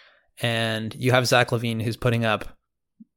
[0.43, 2.57] And you have Zach LaVine who's putting up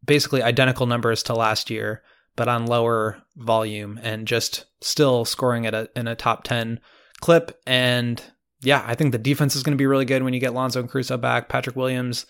[0.05, 2.03] basically identical numbers to last year,
[2.35, 6.79] but on lower volume and just still scoring at a in a top 10
[7.21, 7.59] clip.
[7.65, 8.23] And
[8.61, 10.79] yeah, I think the defense is going to be really good when you get Lonzo
[10.79, 11.49] and Caruso back.
[11.49, 12.25] Patrick Williams,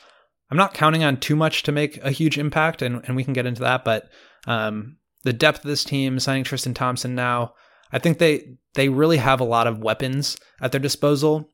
[0.49, 3.33] I'm not counting on too much to make a huge impact, and, and we can
[3.33, 3.85] get into that.
[3.85, 4.09] But
[4.47, 7.53] um, the depth of this team, signing Tristan Thompson now,
[7.91, 11.49] I think they they really have a lot of weapons at their disposal.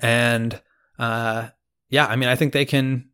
[0.00, 0.60] And
[0.98, 1.48] uh,
[1.90, 3.10] yeah, I mean, I think they can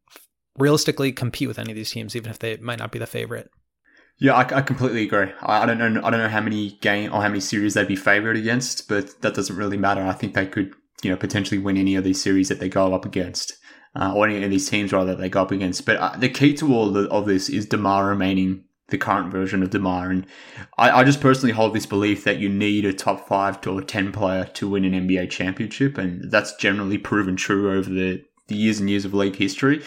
[0.59, 3.51] realistically compete with any of these teams, even if they might not be the favorite.
[4.19, 5.33] Yeah, I, I completely agree.
[5.43, 6.01] I, I, don't know.
[6.03, 9.21] I don't know how many game or how many series they'd be favored against, but
[9.23, 10.03] that doesn't really matter.
[10.03, 10.73] I think they could,
[11.03, 13.57] you know, potentially win any of these series that they go up against,
[13.97, 15.85] uh, or any of these teams rather that they go up against.
[15.85, 19.63] But uh, the key to all of, of this is Demar remaining the current version
[19.63, 20.27] of Demar, and
[20.79, 23.85] I, I just personally hold this belief that you need a top five to a
[23.85, 28.55] ten player to win an NBA championship, and that's generally proven true over the, the
[28.55, 29.83] years and years of league history.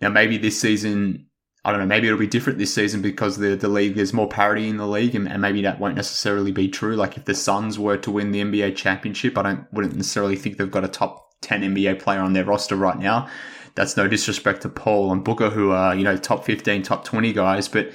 [0.00, 1.26] Now, maybe this season,
[1.66, 4.28] I don't know, maybe it'll be different this season because the, the league, there's more
[4.28, 6.94] parity in the league, and, and maybe that won't necessarily be true.
[6.94, 10.58] Like if the Suns were to win the NBA championship, I don't wouldn't necessarily think
[10.58, 13.28] they've got a top 10 NBA player on their roster right now.
[13.74, 17.32] That's no disrespect to Paul and Booker, who are, you know, top 15, top 20
[17.32, 17.66] guys.
[17.66, 17.90] But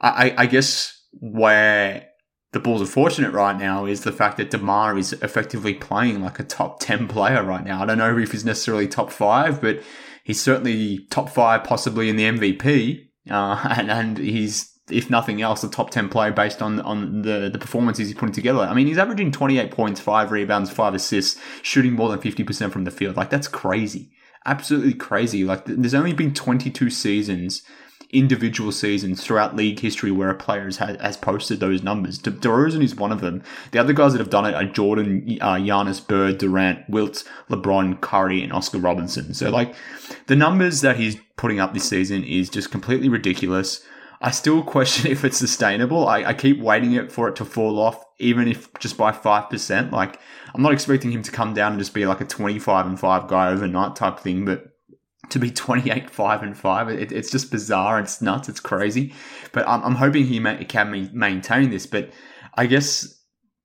[0.00, 2.08] I, I guess where
[2.50, 6.40] the Bulls are fortunate right now is the fact that DeMar is effectively playing like
[6.40, 7.80] a top 10 player right now.
[7.80, 9.80] I don't know if he's necessarily top five, but
[10.24, 13.06] he's certainly top five, possibly in the MVP.
[13.30, 17.48] Uh, and, and he's, if nothing else, a top 10 player based on, on the,
[17.52, 18.60] the performances he's putting together.
[18.60, 22.84] I mean, he's averaging 28 points, five rebounds, five assists, shooting more than 50% from
[22.84, 23.16] the field.
[23.16, 24.10] Like, that's crazy.
[24.46, 25.44] Absolutely crazy.
[25.44, 27.62] Like, there's only been 22 seasons
[28.14, 32.16] individual seasons throughout league history where a player has, has posted those numbers.
[32.16, 33.42] De- DeRozan is one of them.
[33.72, 38.00] The other guys that have done it are Jordan, uh, Giannis, Bird, Durant, Wilt, LeBron,
[38.00, 39.34] Curry, and Oscar Robinson.
[39.34, 39.74] So, like,
[40.26, 43.84] the numbers that he's putting up this season is just completely ridiculous.
[44.20, 46.06] I still question if it's sustainable.
[46.06, 49.90] I, I keep waiting it for it to fall off, even if just by 5%.
[49.90, 50.20] Like,
[50.54, 53.28] I'm not expecting him to come down and just be like a 25 and 5
[53.28, 54.73] guy overnight type thing, but
[55.30, 58.00] to be 28 5 and 5 it, it's just bizarre.
[58.00, 58.48] It's nuts.
[58.48, 59.12] It's crazy.
[59.52, 61.86] But i'm, I'm hoping he can maintain this.
[61.86, 62.10] But
[62.54, 63.20] i guess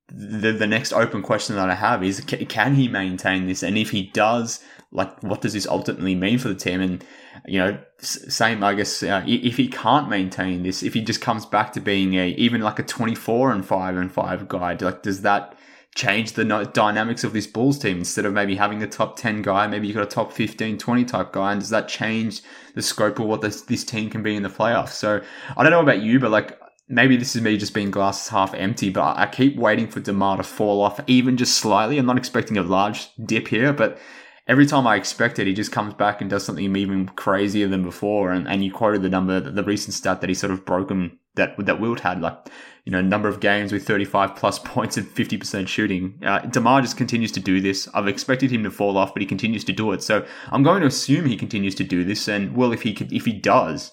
[0.08, 3.64] the, the next open question that i have is can he maintain this?
[3.64, 6.82] And if he does like what does this ultimately mean for the team?
[6.82, 7.06] And
[7.46, 11.46] you know same i guess uh, if he can't maintain this if he just comes
[11.46, 15.22] back to being a even like a 24 and 5 and 5 guy like does
[15.22, 15.58] that
[15.96, 19.68] change the dynamics of this Bulls team instead of maybe having a top 10 guy,
[19.68, 21.52] maybe you've got a top 15, 20 type guy.
[21.52, 22.42] And does that change
[22.76, 24.90] the scope of what this, this team can be in the playoffs?
[24.92, 25.22] So
[25.58, 28.54] I don't know about you, but like maybe this is me just being glasses half
[28.54, 31.98] empty, but I keep waiting for DeMar to fall off even just slightly.
[31.98, 34.00] I'm not expecting a large dip here, but
[34.48, 37.84] every time I expect it, he just comes back and does something even crazier than
[37.84, 38.32] before.
[38.32, 41.56] And, and you quoted the number, the recent stat that he sort of broken that
[41.66, 42.38] that Wilt had, like
[42.86, 46.20] you know, number of games with 35 plus points and 50% shooting.
[46.26, 47.88] Uh, Demar just continues to do this.
[47.94, 50.02] I've expected him to fall off, but he continues to do it.
[50.02, 52.28] So I'm going to assume he continues to do this.
[52.28, 53.92] And well, if he could, if he does,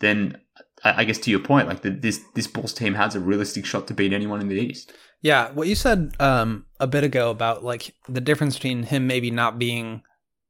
[0.00, 0.38] then
[0.84, 3.86] I guess to your point, like the, this this Bulls team has a realistic shot
[3.88, 4.92] to beat anyone in the East.
[5.22, 9.30] Yeah, what you said um, a bit ago about like the difference between him maybe
[9.30, 10.02] not being,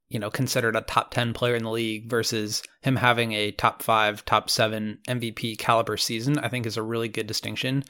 [0.08, 3.82] you know, considered a top ten player in the league versus him having a top
[3.82, 7.84] five, top seven MVP caliber season, I think is a really good distinction.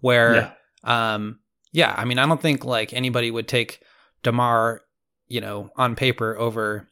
[0.00, 0.54] Where,
[0.84, 1.40] yeah, um,
[1.72, 3.80] yeah I mean, I don't think like anybody would take
[4.22, 4.82] Demar,
[5.28, 6.88] you know, on paper over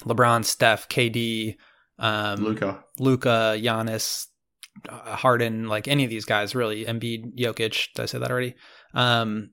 [0.00, 1.56] LeBron, Steph, KD,
[1.98, 4.26] um, Luka, Luka, Giannis,
[4.88, 6.84] uh, Harden, like any of these guys, really.
[6.84, 7.94] Embiid, Jokic.
[7.94, 8.54] Did I say that already?
[8.92, 9.50] Um,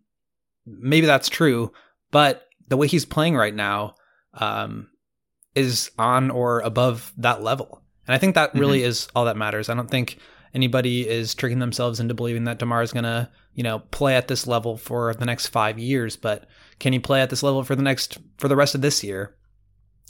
[0.66, 1.72] maybe that's true,
[2.12, 3.96] but the way he's playing right now
[4.34, 4.90] um,
[5.56, 8.90] is on or above that level, and I think that really mm-hmm.
[8.90, 9.70] is all that matters.
[9.70, 10.18] I don't think
[10.54, 14.48] anybody is tricking themselves into believing that Demar is gonna, you know, play at this
[14.48, 16.48] level for the next five years, but
[16.80, 19.36] can he play at this level for the next for the rest of this year?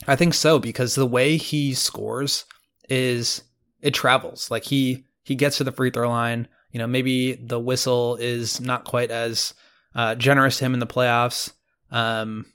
[0.08, 2.46] I think so because the way he scores
[2.90, 3.44] is
[3.82, 4.50] it travels.
[4.50, 6.48] Like he he gets to the free throw line.
[6.72, 9.54] You know, maybe the whistle is not quite as
[9.94, 11.52] uh, generous to him in the playoffs.
[11.92, 12.46] Um,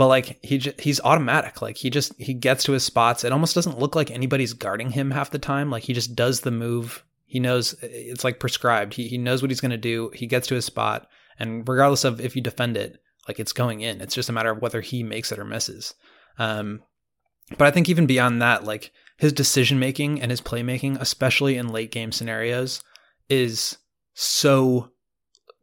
[0.00, 1.60] but like he j- he's automatic.
[1.60, 3.22] Like he just he gets to his spots.
[3.22, 5.70] It almost doesn't look like anybody's guarding him half the time.
[5.70, 7.04] Like he just does the move.
[7.26, 8.94] He knows it's like prescribed.
[8.94, 10.10] He he knows what he's going to do.
[10.14, 11.06] He gets to his spot,
[11.38, 14.00] and regardless of if you defend it, like it's going in.
[14.00, 15.92] It's just a matter of whether he makes it or misses.
[16.38, 16.80] Um,
[17.58, 21.68] but I think even beyond that, like his decision making and his playmaking, especially in
[21.68, 22.82] late game scenarios,
[23.28, 23.76] is
[24.14, 24.92] so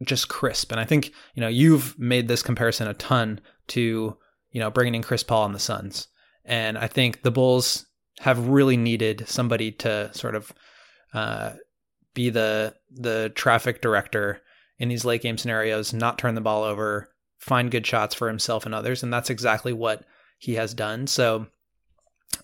[0.04, 0.72] just crisp.
[0.72, 4.16] And I think, you know, you've made this comparison a ton to,
[4.52, 6.08] you know, bringing in Chris Paul on the Suns.
[6.46, 7.86] And I think the Bulls
[8.20, 10.52] have really needed somebody to sort of
[11.14, 11.54] uh,
[12.14, 14.42] be the the traffic director
[14.80, 18.66] in these late game scenarios, not turn the ball over, find good shots for himself
[18.66, 20.04] and others, and that's exactly what
[20.40, 21.08] he has done.
[21.08, 21.48] So,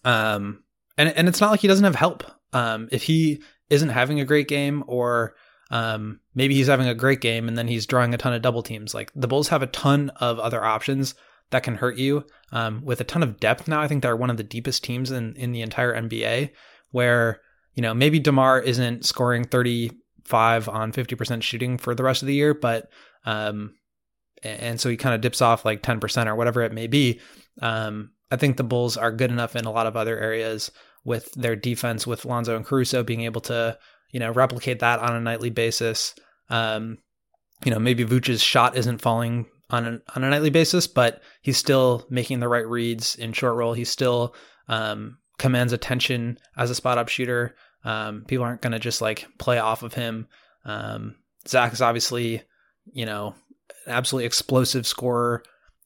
[0.03, 0.63] um,
[0.97, 2.23] and and it's not like he doesn't have help.
[2.51, 5.35] Um, if he isn't having a great game, or
[5.71, 8.61] um, maybe he's having a great game and then he's drawing a ton of double
[8.61, 8.93] teams.
[8.93, 11.15] Like the Bulls have a ton of other options
[11.53, 12.25] that can hurt you.
[12.51, 15.11] Um, with a ton of depth now, I think they're one of the deepest teams
[15.11, 16.49] in in the entire NBA.
[16.91, 17.39] Where
[17.73, 19.91] you know maybe Demar isn't scoring thirty
[20.25, 22.89] five on fifty percent shooting for the rest of the year, but
[23.25, 23.75] um,
[24.43, 27.21] and so he kind of dips off like ten percent or whatever it may be.
[27.61, 30.71] Um, I think the Bulls are good enough in a lot of other areas
[31.05, 33.77] with their defense, with Lonzo and Caruso being able to,
[34.11, 36.15] you know, replicate that on a nightly basis.
[36.49, 36.97] Um,
[37.63, 41.57] you know, maybe Vooch's shot isn't falling on a, on a nightly basis, but he's
[41.57, 43.73] still making the right reads in short roll.
[43.73, 44.35] He still
[44.67, 47.55] um, commands attention as a spot up shooter.
[47.83, 50.27] Um, people aren't going to just like play off of him.
[50.65, 51.15] Um,
[51.47, 52.43] Zach is obviously,
[52.93, 53.35] you know,
[53.85, 55.43] an absolutely explosive scorer.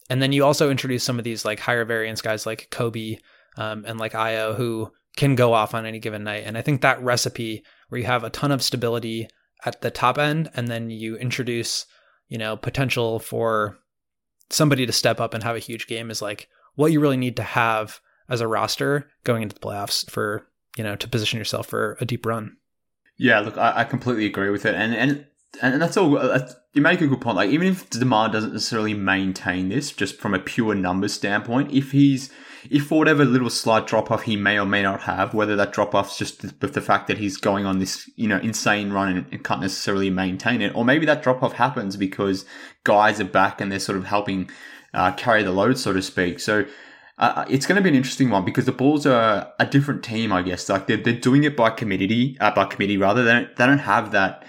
[0.09, 3.19] And then you also introduce some of these like higher variance guys like Coby
[3.57, 6.43] um, and like Ayo who can go off on any given night.
[6.45, 9.27] And I think that recipe where you have a ton of stability
[9.65, 11.85] at the top end and then you introduce,
[12.27, 13.77] you know, potential for
[14.49, 17.35] somebody to step up and have a huge game is like what you really need
[17.35, 21.67] to have as a roster going into the playoffs for, you know, to position yourself
[21.67, 22.57] for a deep run.
[23.17, 24.75] Yeah, look, I, I completely agree with it.
[24.75, 25.25] And and
[25.61, 26.17] and that's all.
[26.17, 27.37] Uh, you make a good point.
[27.37, 31.91] Like even if Demar doesn't necessarily maintain this, just from a pure numbers standpoint, if
[31.91, 32.31] he's
[32.69, 35.73] if for whatever little slight drop off he may or may not have, whether that
[35.73, 39.27] drop off's just with the fact that he's going on this you know insane run
[39.31, 42.45] and, can't necessarily maintain it, or maybe that drop off happens because
[42.83, 44.49] guys are back and they're sort of helping
[44.93, 46.39] uh, carry the load, so to speak.
[46.39, 46.65] So.
[47.19, 50.31] Uh, it's going to be an interesting one because the Bulls are a different team,
[50.31, 50.69] I guess.
[50.69, 53.23] Like they're, they're doing it by committee, uh, by committee rather.
[53.23, 54.45] They don't, they don't have that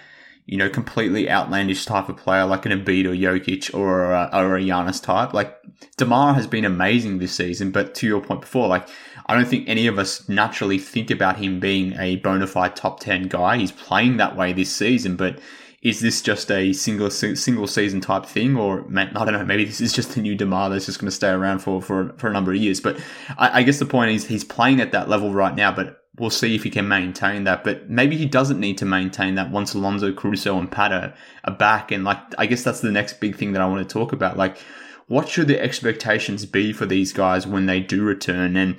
[0.48, 4.56] you know, completely outlandish type of player like an Embiid or Jokic or a, or
[4.56, 5.34] a Giannis type.
[5.34, 5.54] Like
[5.98, 8.88] Demar has been amazing this season, but to your point before, like
[9.26, 12.98] I don't think any of us naturally think about him being a bona fide top
[13.00, 13.58] ten guy.
[13.58, 15.38] He's playing that way this season, but
[15.82, 19.44] is this just a single single season type thing, or I don't know?
[19.44, 22.14] Maybe this is just a new Demar that's just going to stay around for for
[22.16, 22.80] for a number of years.
[22.80, 22.98] But
[23.36, 26.30] I, I guess the point is he's playing at that level right now, but we'll
[26.30, 27.64] see if he can maintain that.
[27.64, 31.90] But maybe he doesn't need to maintain that once Alonzo, Caruso, and Pato are back.
[31.90, 34.36] And like, I guess that's the next big thing that I want to talk about.
[34.36, 34.58] Like,
[35.06, 38.56] what should the expectations be for these guys when they do return?
[38.56, 38.76] And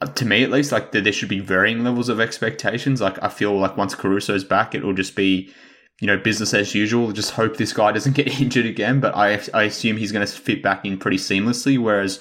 [0.00, 3.00] uh, to me, at least, like there should be varying levels of expectations.
[3.00, 5.52] Like, I feel like once Caruso's back, it will just be
[6.00, 7.12] you know, business as usual.
[7.12, 9.00] Just hope this guy doesn't get injured again.
[9.00, 11.78] But I, I assume he's going to fit back in pretty seamlessly.
[11.78, 12.20] Whereas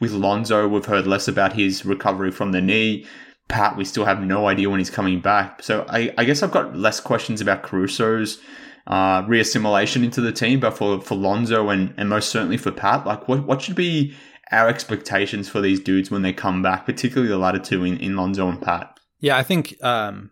[0.00, 3.06] with Lonzo, we've heard less about his recovery from the knee.
[3.48, 5.62] Pat, we still have no idea when he's coming back.
[5.62, 8.40] So I, I guess I've got less questions about Caruso's
[8.86, 13.06] uh, reassimilation into the team, but for, for Lonzo and, and most certainly for Pat,
[13.06, 14.14] like what, what should be
[14.50, 18.16] our expectations for these dudes when they come back, particularly the latter two in, in
[18.16, 18.98] Lonzo and Pat?
[19.20, 20.30] Yeah, I think um,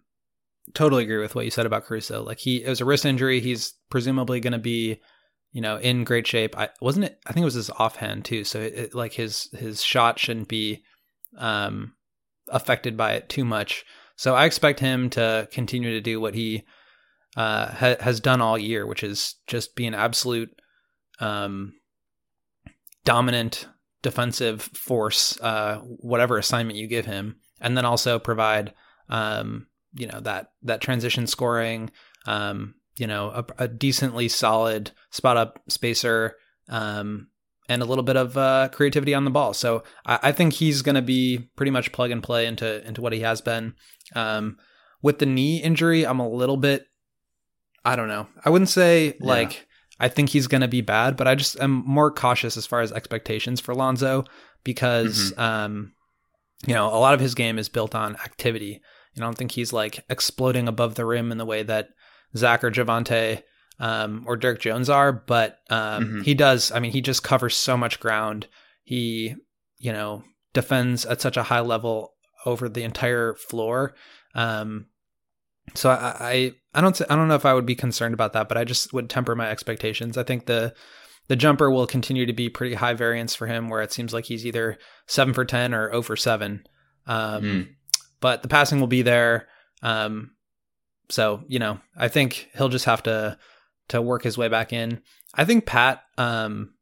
[0.74, 2.22] totally agree with what you said about Caruso.
[2.22, 3.40] Like he it was a wrist injury.
[3.40, 5.00] He's presumably going to be,
[5.52, 6.56] you know, in great shape.
[6.56, 7.18] I wasn't it.
[7.26, 8.44] I think it was his offhand too.
[8.44, 10.82] So it, it, like his his shot shouldn't be
[11.36, 11.94] um,
[12.48, 13.84] affected by it too much.
[14.16, 16.64] So I expect him to continue to do what he
[17.36, 20.50] uh, ha- has done all year, which is just be an absolute
[21.20, 21.74] um,
[23.04, 23.68] dominant
[24.02, 28.72] defensive force, uh, whatever assignment you give him, and then also provide
[29.08, 31.90] um, you know that that transition scoring,
[32.26, 36.36] um, you know a, a, decently solid spot up spacer,
[36.68, 37.28] um,
[37.68, 39.52] and a little bit of uh, creativity on the ball.
[39.54, 43.00] So I, I think he's going to be pretty much plug and play into into
[43.00, 43.74] what he has been.
[44.14, 44.58] Um,
[45.02, 46.86] with the knee injury, I'm a little bit,
[47.84, 48.26] I don't know.
[48.44, 49.12] I wouldn't say yeah.
[49.20, 49.66] like
[49.98, 52.80] I think he's going to be bad, but I just am more cautious as far
[52.80, 54.24] as expectations for Lonzo
[54.64, 55.40] because, mm-hmm.
[55.40, 55.92] um,
[56.66, 58.82] you know, a lot of his game is built on activity.
[59.14, 61.88] And I don't think he's like exploding above the rim in the way that
[62.36, 63.42] Zach or Javonte
[63.78, 66.20] um, or Derrick Jones are, but um, mm-hmm.
[66.22, 66.72] he does.
[66.72, 68.46] I mean, he just covers so much ground.
[68.84, 69.34] He,
[69.78, 73.94] you know, defends at such a high level over the entire floor.
[74.34, 74.86] Um,
[75.74, 78.48] so I, I, I don't, I don't know if I would be concerned about that,
[78.48, 80.16] but I just would temper my expectations.
[80.16, 80.74] I think the,
[81.28, 84.26] the jumper will continue to be pretty high variance for him, where it seems like
[84.26, 86.64] he's either seven for ten or over seven.
[87.06, 87.68] Um, mm
[88.20, 89.48] but the passing will be there.
[89.82, 90.32] Um,
[91.08, 93.38] so you know, I think he'll just have to
[93.88, 95.00] to work his way back in.
[95.34, 96.74] I think Pat, um,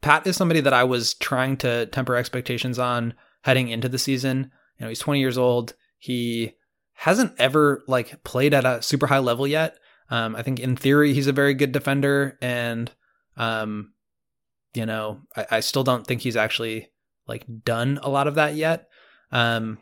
[0.00, 4.50] Pat is somebody that I was trying to temper expectations on heading into the season.
[4.78, 5.74] You know, he's 20 years old.
[5.98, 6.54] He
[6.92, 9.76] hasn't ever like played at a super high level yet.
[10.10, 12.90] Um, I think in theory he's a very good defender, and
[13.36, 13.92] um,
[14.74, 16.90] you know, I, I still don't think he's actually
[17.26, 18.88] like done a lot of that yet.
[19.30, 19.78] Um,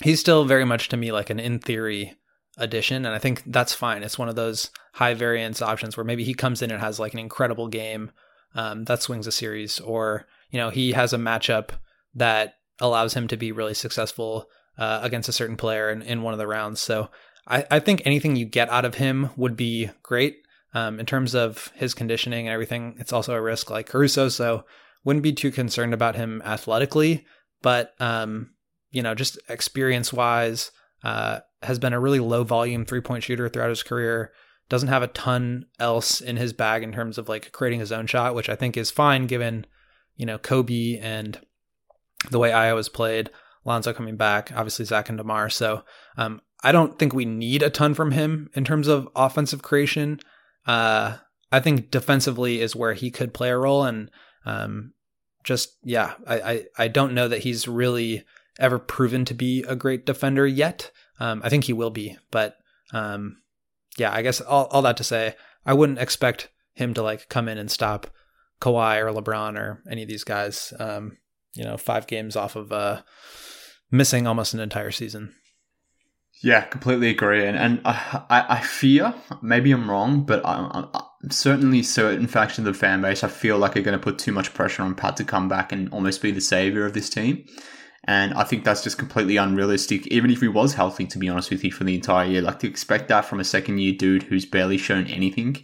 [0.00, 2.14] he's still very much to me like an in theory
[2.58, 4.02] addition and i think that's fine.
[4.02, 7.12] It's one of those high variance options where maybe he comes in and has like
[7.12, 8.10] an incredible game
[8.54, 11.70] um, that swings a series or you know he has a matchup
[12.14, 16.32] that allows him to be really successful uh, against a certain player in, in one
[16.32, 16.80] of the rounds.
[16.80, 17.10] So
[17.46, 20.36] I, I think anything you get out of him would be great.
[20.74, 24.66] Um, in terms of his conditioning and everything it's also a risk like caruso so
[25.02, 27.24] wouldn't be too concerned about him athletically.
[27.62, 28.50] But um,
[28.90, 30.70] you know, just experience wise,
[31.02, 34.32] uh, has been a really low volume three point shooter throughout his career.
[34.68, 38.06] Doesn't have a ton else in his bag in terms of like creating his own
[38.06, 39.66] shot, which I think is fine given,
[40.16, 41.40] you know, Coby and
[42.30, 43.30] the way Ayo's played.
[43.64, 45.50] Lonzo coming back, obviously Zach and Demar.
[45.50, 45.82] So
[46.16, 50.20] um, I don't think we need a ton from him in terms of offensive creation.
[50.66, 51.18] Uh,
[51.52, 54.10] I think defensively is where he could play a role, and
[54.44, 54.92] um,
[55.44, 58.24] just yeah, I, I I don't know that he's really
[58.58, 60.90] ever proven to be a great defender yet.
[61.20, 62.56] Um, I think he will be, but
[62.92, 63.38] um,
[63.98, 65.34] yeah, I guess all, all that to say,
[65.66, 68.06] I wouldn't expect him to like come in and stop
[68.60, 70.72] Kawhi or LeBron or any of these guys.
[70.78, 71.18] Um,
[71.54, 73.02] you know, five games off of uh,
[73.90, 75.34] missing almost an entire season.
[76.40, 81.82] Yeah, completely agree, and and I I fear maybe I'm wrong, but I, I, certainly
[81.82, 84.54] certain factions of the fan base I feel like are going to put too much
[84.54, 87.44] pressure on Pat to come back and almost be the savior of this team.
[88.08, 91.50] And I think that's just completely unrealistic, even if he was healthy, to be honest
[91.50, 92.40] with you, for the entire year.
[92.40, 95.62] Like to expect that from a second year dude who's barely shown anything.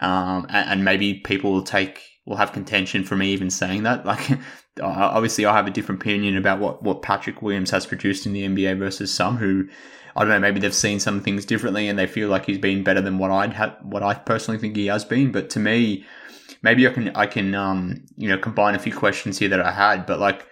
[0.00, 4.04] Um, and, and, maybe people will take, will have contention for me even saying that.
[4.04, 4.36] Like,
[4.82, 8.42] obviously, I have a different opinion about what, what Patrick Williams has produced in the
[8.42, 9.68] NBA versus some who,
[10.16, 12.82] I don't know, maybe they've seen some things differently and they feel like he's been
[12.82, 15.30] better than what I'd have, what I personally think he has been.
[15.30, 16.04] But to me,
[16.62, 19.70] maybe I can, I can, um, you know, combine a few questions here that I
[19.70, 20.46] had, but like,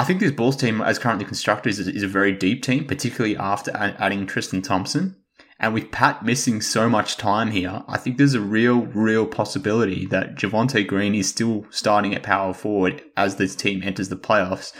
[0.00, 3.36] I think this Bulls team, as currently constructed, is, is a very deep team, particularly
[3.36, 5.14] after adding Tristan Thompson.
[5.58, 10.06] And with Pat missing so much time here, I think there's a real, real possibility
[10.06, 14.72] that Javonte Green is still starting at power forward as this team enters the playoffs.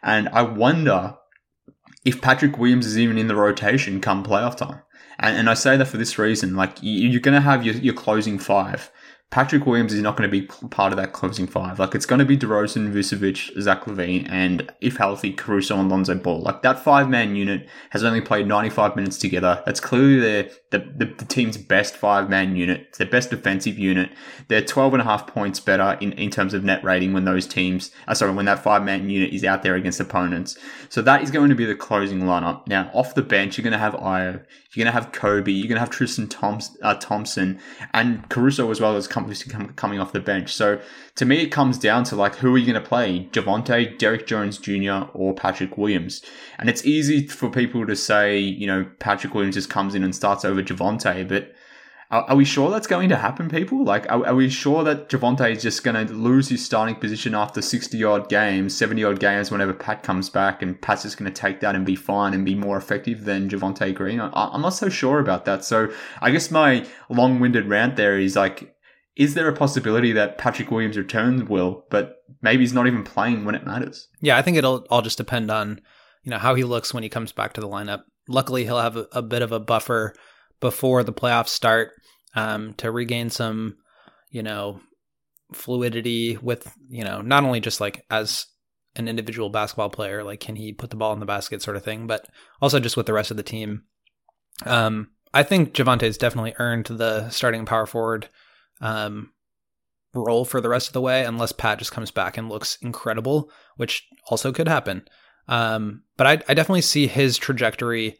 [0.00, 1.16] And I wonder
[2.04, 4.82] if Patrick Williams is even in the rotation come playoff time.
[5.18, 7.74] And, and I say that for this reason, like you, are going to have your,
[7.74, 8.92] your closing five,
[9.30, 11.78] Patrick Williams is not going to be part of that closing five.
[11.78, 16.14] Like it's going to be DeRozan, Vucevic, Zach LaVine, and if healthy, Caruso and Lonzo
[16.14, 16.40] Ball.
[16.40, 19.62] Like that five man unit has only played 95 minutes together.
[19.66, 22.86] That's clearly the, the, the team's best five man unit.
[22.88, 24.10] It's their best defensive unit.
[24.48, 27.46] They're 12 and a half points better in, in terms of net rating when those
[27.46, 30.56] teams, uh, sorry, when that five man unit is out there against opponents.
[30.88, 32.66] So that is going to be the closing lineup.
[32.66, 35.68] Now, off the bench, you're going to have Ayo, you're going to have Coby, you're
[35.68, 37.60] going to have Tristan Thompson, uh, Thompson
[37.92, 39.06] and Caruso as well as
[39.76, 40.52] coming off the bench.
[40.52, 40.80] So
[41.16, 43.28] to me, it comes down to like, who are you going to play?
[43.32, 46.22] Javonte, Derrick Jones Jr., or Patrick Williams?
[46.58, 50.14] And it's easy for people to say, you know, Patrick Williams just comes in and
[50.14, 51.52] starts over Javonte, but
[52.10, 53.84] are, are, we sure that's going to happen, people?
[53.84, 57.34] Like, are, are we sure that Javonte is just going to lose his starting position
[57.34, 61.30] after 60 odd games, 70 odd games whenever Pat comes back and Pat's just going
[61.30, 64.20] to take that and be fine and be more effective than Javonte Green?
[64.20, 65.64] I, I'm not so sure about that.
[65.64, 65.92] So
[66.22, 68.74] I guess my long winded rant there is like,
[69.18, 73.44] is there a possibility that Patrick Williams returns, Will, but maybe he's not even playing
[73.44, 74.08] when it matters?
[74.20, 75.80] Yeah, I think it'll all just depend on,
[76.22, 78.02] you know, how he looks when he comes back to the lineup.
[78.28, 80.14] Luckily, he'll have a, a bit of a buffer
[80.60, 81.90] before the playoffs start
[82.36, 83.76] um, to regain some,
[84.30, 84.80] you know,
[85.52, 88.46] fluidity with, you know, not only just like as
[88.94, 91.82] an individual basketball player, like can he put the ball in the basket sort of
[91.82, 92.28] thing, but
[92.62, 93.82] also just with the rest of the team.
[94.64, 98.28] Um, I think Javonte's definitely earned the starting power forward
[98.80, 99.32] um,
[100.14, 103.50] role for the rest of the way, unless Pat just comes back and looks incredible,
[103.76, 105.06] which also could happen.
[105.48, 108.18] Um, but I, I definitely see his trajectory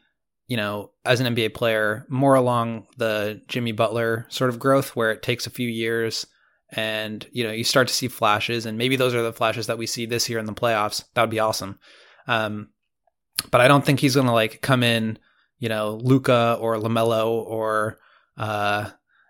[0.48, 5.12] you know, as an NBA player, more along the Jimmy Butler sort of growth where
[5.12, 6.26] it takes a few years
[6.70, 9.78] and, you know, you start to see flashes and maybe those are the flashes that
[9.78, 11.04] we see this year in the playoffs.
[11.14, 11.78] That would be awesome.
[12.26, 12.70] Um,
[13.50, 15.18] but I don't think he's to like come in,
[15.58, 17.98] you know, Luka or LaMelo or,
[18.38, 18.88] uh,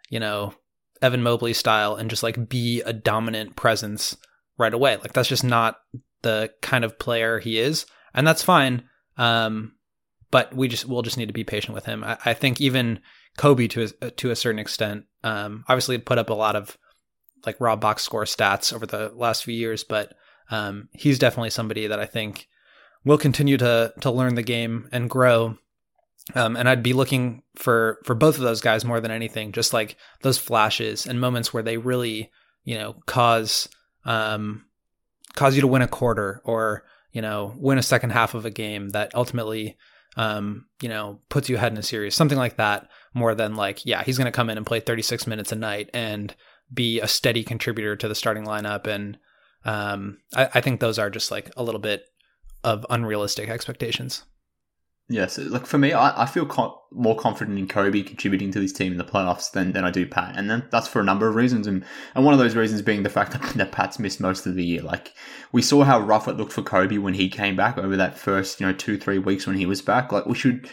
[0.09, 0.55] you know,
[1.03, 4.17] Evan Mobley style and just like be a dominant presence
[4.57, 4.97] right away.
[4.97, 5.79] Like that's just not
[6.23, 7.87] the kind of player he is.
[8.15, 8.85] And that's fine.
[9.17, 9.73] Um,
[10.31, 12.05] but we just we'll just need to be patient with him.
[12.05, 13.01] I, I think even
[13.39, 16.77] Coby to a, to a certain extent, um, obviously put up a lot of
[17.47, 20.15] like raw box score stats over the last few years, but
[20.51, 22.49] um, he's definitely somebody that I think
[23.05, 25.57] will continue to to learn the game and grow.
[26.35, 29.73] Um, and I'd be looking for for both of those guys more than anything, just
[29.73, 32.31] like those flashes and moments where they really,
[32.65, 33.69] you know, cause
[34.05, 34.67] um,
[35.35, 38.51] cause you to win a quarter or you know win a second half of a
[38.51, 39.77] game that ultimately
[40.19, 43.87] um, you know, puts you ahead in a series, something like that, more than like,
[43.87, 46.35] yeah, he's going to come in and play 36 minutes a night and
[46.75, 48.89] be a steady contributor to the starting lineup.
[48.89, 49.17] And
[49.65, 52.05] um, I, I think those are just like a little bit
[52.65, 54.25] of unrealistic expectations.
[55.11, 56.47] Yes, like for me, I, I feel
[56.93, 60.07] more confident in Coby contributing to this team in the playoffs than, than I do
[60.07, 61.83] Pat, and then that's for a number of reasons, and
[62.15, 64.65] and one of those reasons being the fact that, that Pat's missed most of the
[64.65, 64.83] year.
[64.83, 65.15] Like
[65.51, 68.61] we saw how rough it looked for Coby when he came back over that first
[68.61, 70.13] you know two three weeks when he was back.
[70.13, 70.69] Like we should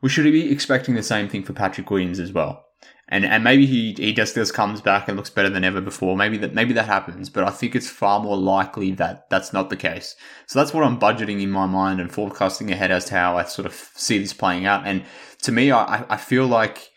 [0.00, 2.64] we should be expecting the same thing for Patrick Williams as well
[3.08, 6.16] and and maybe he he just just comes back and looks better than ever before.
[6.16, 9.70] Maybe that maybe that happens, but I think it's far more likely that that's not
[9.70, 10.16] the case.
[10.46, 13.44] So that's what I'm budgeting in my mind and forecasting ahead as to how I
[13.44, 14.86] sort of see this playing out.
[14.86, 15.04] And
[15.42, 16.90] to me, I I feel like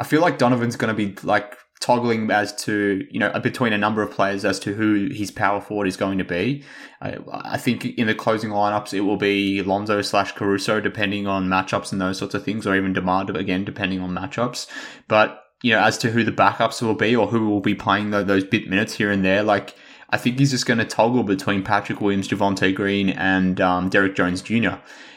[0.00, 3.78] I feel like Donovan's going to be like toggling as to you know between a
[3.78, 6.64] number of players as to who his power forward is going to be.
[7.00, 11.48] I, I, think in the closing lineups it will be Lonzo slash Caruso depending on
[11.48, 14.66] matchups and those sorts of things, or even Demar again depending on matchups.
[15.08, 18.10] But you know, as to who the backups will be or who will be playing
[18.10, 19.42] the, those bit minutes here and there.
[19.42, 19.74] Like,
[20.10, 24.14] I think he's just going to toggle between Patrick Williams, Javonte Green, and um, Derrick
[24.14, 24.74] Jones Jr.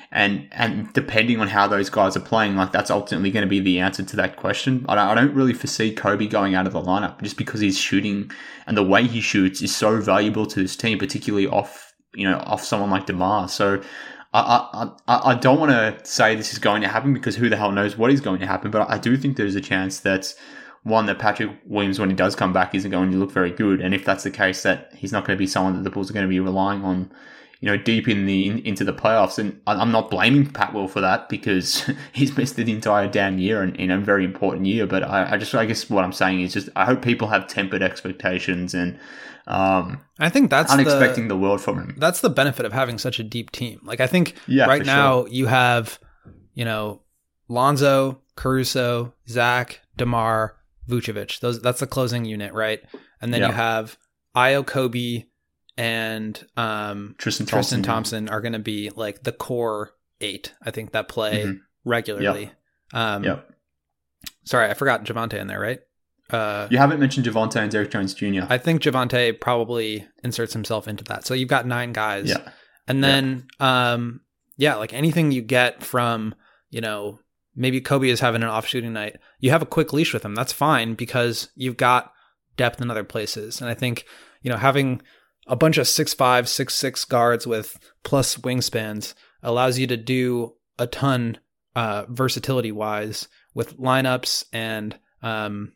[0.10, 3.60] And and depending on how those guys are playing, like that's ultimately going to be
[3.60, 4.86] the answer to that question.
[4.88, 7.78] I don't, I don't really foresee Coby going out of the lineup just because he's
[7.78, 8.32] shooting
[8.68, 12.38] and the way he shoots is so valuable to this team, particularly off you know
[12.46, 13.50] off someone like Demar.
[13.50, 13.82] So
[14.34, 17.58] I, I, I don't want to say this is going to happen because who the
[17.58, 20.34] hell knows what is going to happen, but I do think there's a chance that
[20.84, 23.82] one that Patrick Williams, when he does come back, isn't going to look very good,
[23.82, 26.10] and if that's the case, that he's not going to be someone that the Bulls
[26.10, 27.12] are going to be relying on,
[27.60, 29.38] you know, deep in the in, into the playoffs.
[29.38, 33.62] And I'm not blaming Pat Will for that because he's missed the entire damn year
[33.62, 34.86] and in a very important year.
[34.86, 37.48] But I, I just, I guess, what I'm saying is just I hope people have
[37.48, 39.00] tempered expectations and
[39.48, 41.96] um, I think that's unexpecting the, the, world from him.
[41.98, 43.80] That's the benefit of having such a deep team.
[43.84, 45.30] Like I think yeah, right now sure.
[45.30, 46.00] you have,
[46.54, 47.02] you know,
[47.48, 50.58] Lonzo, Caruso, Zach, Demar,
[50.90, 51.40] Vucevic.
[51.40, 52.82] Those that's the closing unit, right?
[53.22, 53.48] And then yeah.
[53.48, 53.98] you have
[54.36, 55.28] Ayo Coby
[55.78, 60.54] and um, Tristan Thompson, Tristan Thompson are going to be like the core eight.
[60.62, 61.58] I think that play mm-hmm.
[61.86, 62.52] regularly.
[62.94, 63.02] Yep.
[63.02, 63.50] Um, yep.
[64.44, 65.80] Sorry, I forgot Javonte in there, right?
[66.30, 68.42] Uh, You haven't mentioned Javonte and Derrick Jones Jr.
[68.50, 71.26] I think Javonte probably inserts himself into that.
[71.26, 72.30] So you've got nine guys.
[72.30, 72.50] yeah.
[72.88, 74.22] And then, um,
[74.56, 76.34] yeah, like anything you get from,
[76.70, 77.20] you know,
[77.56, 80.36] maybe Coby is having an off shooting night, you have a quick leash with him.
[80.36, 82.14] That's fine because you've got
[82.56, 83.60] depth in other places.
[83.60, 84.06] And I think,
[84.42, 85.02] you know, having
[85.48, 89.14] a bunch of six five, six six guards with plus wingspans
[89.44, 91.38] allows you to do a ton,
[91.76, 95.74] uh, versatility wise with lineups and, um,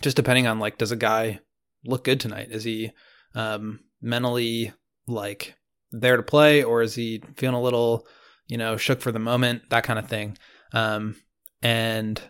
[0.00, 1.40] just depending on like, does a guy
[1.84, 2.48] look good tonight?
[2.50, 2.92] Is he,
[3.34, 4.72] um, mentally
[5.06, 5.54] like
[5.92, 8.06] there to play or is he feeling a little
[8.46, 10.36] you know shook for the moment that kind of thing
[10.72, 11.16] um,
[11.62, 12.22] and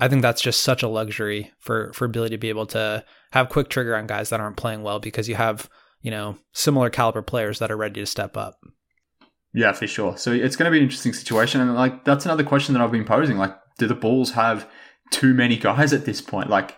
[0.00, 3.48] i think that's just such a luxury for for billy to be able to have
[3.48, 5.68] quick trigger on guys that aren't playing well because you have
[6.00, 8.58] you know similar caliber players that are ready to step up
[9.54, 10.16] Yeah, for sure.
[10.16, 12.90] So it's going to be an interesting situation, and like that's another question that I've
[12.90, 13.36] been posing.
[13.36, 14.66] Like, do the Bulls have
[15.12, 16.50] too many guys at this point?
[16.50, 16.76] Like,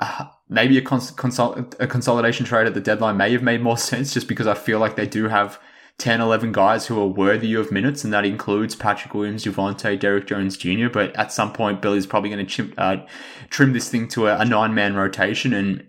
[0.00, 3.78] uh, maybe a, cons- consol- a consolidation trade at the deadline may have made more
[3.90, 5.60] sense, just because I feel like they do have
[5.98, 10.26] 10, 11 guys who are worthy of minutes, and that includes Patrick Williams, Javonte, Derrick
[10.26, 10.88] Jones Jr.
[10.88, 13.06] But at some point, Billy's probably going to uh,
[13.50, 15.84] trim this thing to a, a nine man rotation, and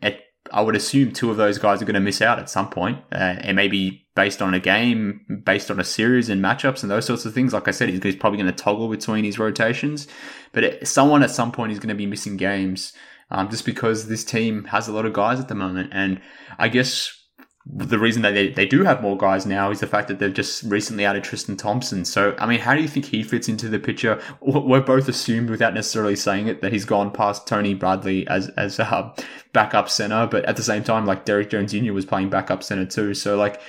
[0.52, 3.00] I would assume two of those guys are going to miss out at some point.
[3.12, 7.06] Uh, and maybe based on a game, based on a series and matchups and those
[7.06, 7.54] sorts of things.
[7.54, 10.08] Like I said, he's, probably going to toggle between his rotations.
[10.52, 12.94] But it, someone at some point is going to be missing games
[13.30, 15.92] um, just because this team has a lot of guys at the moment.
[15.94, 16.20] And
[16.60, 17.21] I guess
[17.66, 20.34] the reason that they, they do have more guys now is the fact that they've
[20.34, 22.06] just recently added Tristan Thompson.
[22.06, 24.20] So, I mean, how do you think he fits into the picture?
[24.42, 28.80] We're both assumed without necessarily saying it that he's gone past Tony Bradley as, as
[28.80, 29.16] a uh,
[29.54, 30.26] backup center.
[30.26, 31.94] But at the same time, like Derrick Jones Jr.
[31.94, 33.14] was playing backup center too.
[33.14, 33.62] So, like,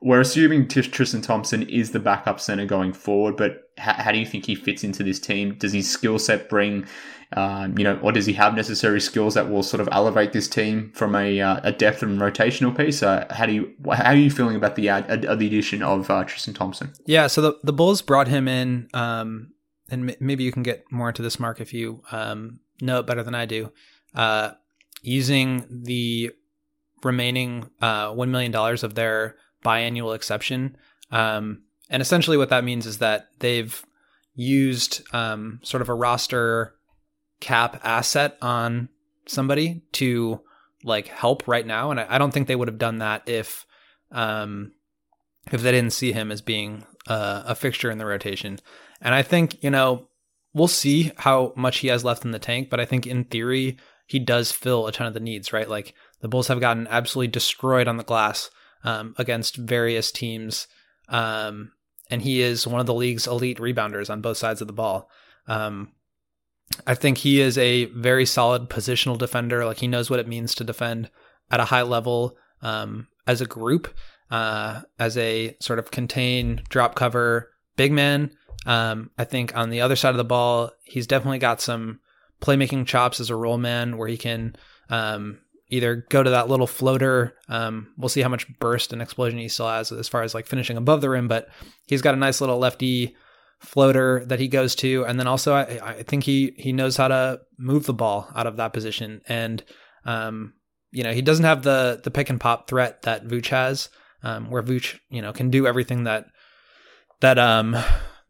[0.00, 4.26] we're assuming Tristan Thompson is the backup center going forward, but how, how do you
[4.26, 5.54] think he fits into this team?
[5.54, 6.86] Does his skill set bring,
[7.32, 10.48] um, you know, or does he have necessary skills that will sort of elevate this
[10.48, 13.02] team from a, uh, a depth and rotational piece?
[13.02, 16.24] Uh, how do you how are you feeling about the ad, the addition of uh,
[16.24, 16.92] Tristan Thompson?
[17.06, 19.52] Yeah, so the the Bulls brought him in, um,
[19.90, 23.06] and m- maybe you can get more into this, Mark, if you um, know it
[23.06, 23.72] better than I do.
[24.14, 24.52] Uh,
[25.02, 26.32] using the
[27.04, 30.76] remaining uh, one million dollars of their biannual exception.
[31.10, 33.84] Um, and essentially, what that means is that they've
[34.34, 36.74] used um, sort of a roster
[37.40, 38.88] cap asset on
[39.26, 40.40] somebody to
[40.84, 41.90] like help right now.
[41.90, 43.66] And I, I don't think they would have done that if
[44.12, 44.72] um,
[45.50, 48.58] if they didn't see him as being uh, a fixture in the rotation.
[49.00, 50.08] And I think you know
[50.54, 53.76] we'll see how much he has left in the tank, but I think in theory
[54.06, 55.52] he does fill a ton of the needs.
[55.52, 58.50] Right, like the Bulls have gotten absolutely destroyed on the glass
[58.84, 60.68] um, against various teams.
[61.08, 61.72] Um,
[62.10, 65.10] and he is one of the league's elite rebounders on both sides of the ball.
[65.46, 65.92] Um,
[66.86, 69.64] I think he is a very solid positional defender.
[69.64, 71.10] Like he knows what it means to defend
[71.50, 73.94] at a high level um, as a group,
[74.30, 78.30] uh, as a sort of contain, drop cover big man.
[78.66, 82.00] Um, I think on the other side of the ball, he's definitely got some
[82.40, 84.56] playmaking chops as a role man where he can
[84.90, 85.40] um,
[85.70, 87.34] either go to that little floater.
[87.48, 90.46] Um, we'll see how much burst and explosion he still has as far as like
[90.46, 91.48] finishing above the rim, but
[91.86, 93.14] he's got a nice little lefty
[93.60, 97.08] floater that he goes to, and then also I, I think he he knows how
[97.08, 99.62] to move the ball out of that position, and
[100.04, 100.54] um,
[100.90, 103.88] you know he doesn't have the the pick and pop threat that Vooch has,
[104.22, 106.26] um, where Vooch you know can do everything that
[107.20, 107.76] that um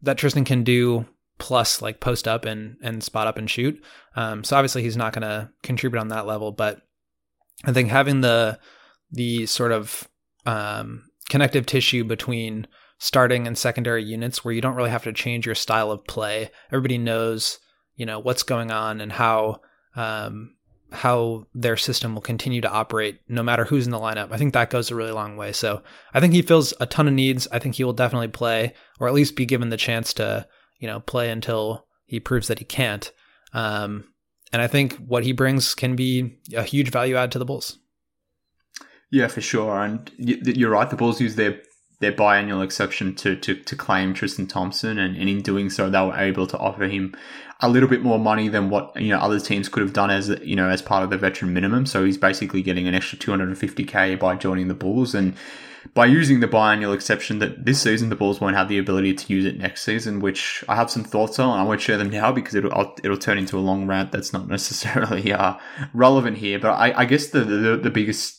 [0.01, 1.05] that Tristan can do
[1.37, 3.81] plus like post up and and spot up and shoot.
[4.15, 6.81] Um, so obviously he's not going to contribute on that level, but
[7.65, 8.59] I think having the
[9.11, 10.07] the sort of
[10.45, 12.67] um, connective tissue between
[12.99, 16.51] starting and secondary units, where you don't really have to change your style of play,
[16.69, 17.59] everybody knows
[17.95, 19.61] you know what's going on and how
[19.95, 20.55] um,
[20.91, 24.31] how their system will continue to operate no matter who's in the lineup.
[24.31, 25.51] I think that goes a really long way.
[25.51, 25.83] So
[26.13, 27.47] I think he fills a ton of needs.
[27.51, 30.47] I think he will definitely play, or at least be given the chance to
[30.79, 33.11] you know play until he proves that he can't.
[33.53, 34.05] Um,
[34.51, 37.77] and I think what he brings can be a huge value add to the Bulls.
[39.11, 39.75] Yeah, for sure.
[39.83, 40.89] And you're right.
[40.89, 41.61] The Bulls use their
[41.99, 45.99] their biannual exception to, to, to claim Tristan Thompson, and, and in doing so, they
[45.99, 47.15] were able to offer him
[47.59, 50.29] a little bit more money than what you know other teams could have done as
[50.41, 51.85] you know as part of the veteran minimum.
[51.85, 55.35] So he's basically getting an extra 250k by joining the Bulls, and
[55.93, 59.33] by using the biannual exception that this season the Bulls won't have the ability to
[59.33, 61.59] use it next season, which I have some thoughts on.
[61.59, 64.47] I won't share them now because it'll it'll turn into a long rant that's not
[64.57, 65.55] necessarily uh,
[65.93, 66.59] relevant here.
[66.59, 68.38] But I, I guess the, the the biggest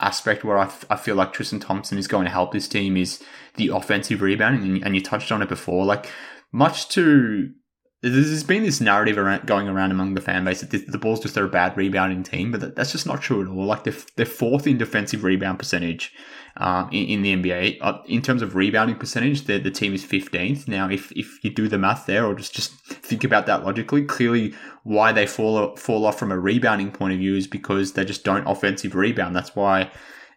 [0.00, 2.96] aspect where I, f- I feel like Tristan Thompson is going to help this team
[2.96, 3.22] is
[3.56, 5.84] the offensive rebounding, and, and you touched on it before.
[5.84, 6.10] Like
[6.52, 7.52] much to
[8.02, 11.20] there's been this narrative around, going around among the fan base that the, the Bulls
[11.20, 13.66] just are a bad rebounding team, but that, that's just not true at all.
[13.66, 16.14] Like they're, they're fourth in defensive rebound percentage
[16.56, 17.78] um, in, in, the NBA.
[17.82, 20.66] Uh, in terms of rebounding percentage, the, the team is 15th.
[20.66, 24.04] Now, if, if you do the math there or just, just think about that logically,
[24.04, 28.04] clearly why they fall, fall off from a rebounding point of view is because they
[28.06, 29.36] just don't offensive rebound.
[29.36, 29.90] That's why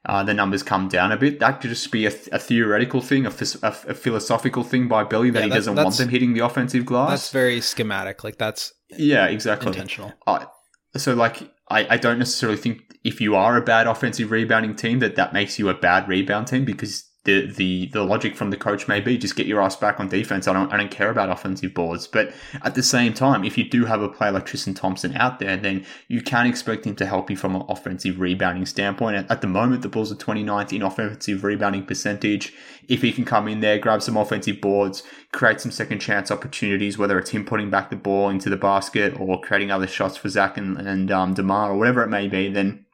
[0.05, 1.39] uh, the numbers come down a bit.
[1.39, 5.45] That could just be a, a theoretical thing, a, philosophical thing by Billy that yeah,
[5.45, 7.09] he doesn't want them hitting the offensive glass.
[7.09, 8.23] That's very schematic.
[8.23, 10.13] Like that's yeah, exactly intentional.
[10.27, 10.45] Uh,
[10.97, 14.99] so like I, I don't necessarily think if you are a bad offensive rebounding team
[14.99, 18.57] that that makes you a bad rebound team because the the the logic from the
[18.57, 20.47] coach may be just get your ass back on defense.
[20.47, 22.05] I don't I don't care about offensive boards.
[22.05, 25.39] But at the same time, if you do have a player like Tristan Thompson out
[25.39, 29.26] there, then you can expect him to help you from an offensive rebounding standpoint.
[29.30, 32.53] At, the moment, the Bulls are 29th in offensive rebounding percentage.
[32.89, 36.97] If he can come in there, grab some offensive boards, create some second chance opportunities,
[36.97, 40.28] whether it's him putting back the ball into the basket or creating other shots for
[40.28, 42.86] Zach and, and um, DeMar or whatever it may be, then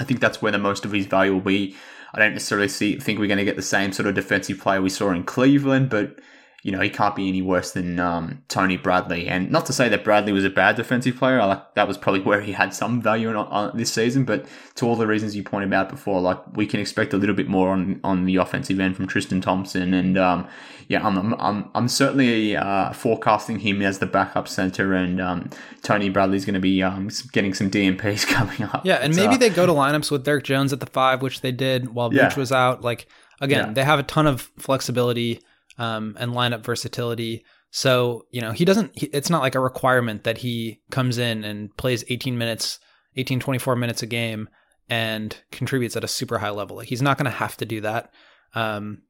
[0.00, 1.76] I think that's where the most of his value will be.
[2.12, 4.80] I don't necessarily see think we're going to get the same sort of defensive player
[4.80, 6.18] we saw in Cleveland, but
[6.64, 9.28] you know, he can't be any worse than um, Tony Bradley.
[9.28, 11.38] And not to say that Bradley was a bad defensive player.
[11.38, 14.24] Like that was probably where he had some value on, on, this season.
[14.24, 17.34] But to all the reasons you pointed out before, like we can expect a little
[17.34, 19.94] bit more on on the offensive end from Tristan Thompson.
[19.94, 20.48] And um,
[20.88, 25.50] yeah, I'm, I'm I'm, I'm certainly uh, forecasting him as the backup center, and um,
[25.82, 28.84] Tony Bradley's going to be um, getting some DNPs coming up.
[28.84, 31.40] Yeah, and maybe uh, they go to lineups with Derrick Jones at the five, which
[31.40, 32.34] they did while yeah.
[32.36, 32.82] was out.
[32.82, 33.06] Like
[33.40, 33.72] again, yeah.
[33.74, 35.40] they have a ton of flexibility
[35.78, 37.44] um, and lineup versatility.
[37.70, 41.74] So, you know, he doesn't, it's not like a requirement that he comes in and
[41.76, 42.78] plays 18 minutes,
[43.16, 44.48] 18, 24 minutes a game
[44.88, 46.76] and contributes at a super high level.
[46.76, 48.10] Like he's not going to have to do that.
[48.54, 49.02] Um,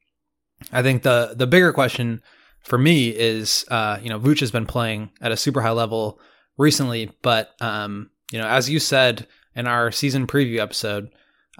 [0.72, 2.20] I think the, the bigger question
[2.64, 6.18] for me is, uh, you know, Vooch has been playing at a super high level
[6.56, 11.10] recently, but, um, you know, as you said in our season preview episode,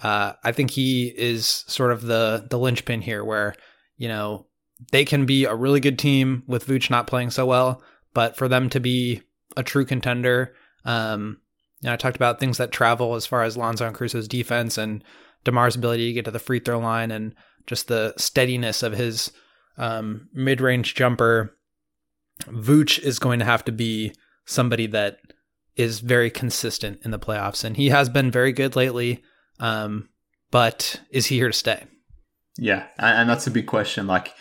[0.03, 3.55] uh, I think he is sort of the the linchpin here, where
[3.97, 4.47] you know
[4.93, 7.83] they can be a really good team with Vooch not playing so well,
[8.15, 9.23] but for them to be
[9.57, 10.55] a true contender,
[10.85, 11.39] um,
[11.81, 14.79] you know, I talked about things that travel as far as Lonzo and Caruso's defense
[14.79, 15.03] and
[15.45, 17.35] DeMar's ability to get to the free throw line and
[17.67, 19.33] just the steadiness of his
[19.77, 21.55] um, mid range jumper.
[22.47, 24.13] Vooch is going to have to be
[24.45, 25.19] somebody that
[25.77, 29.23] is very consistent in the playoffs, and he has been very good lately.
[29.61, 30.09] Um,
[30.51, 31.85] but is he here to stay?
[32.57, 34.07] Yeah, and that's a big question.
[34.07, 34.35] Like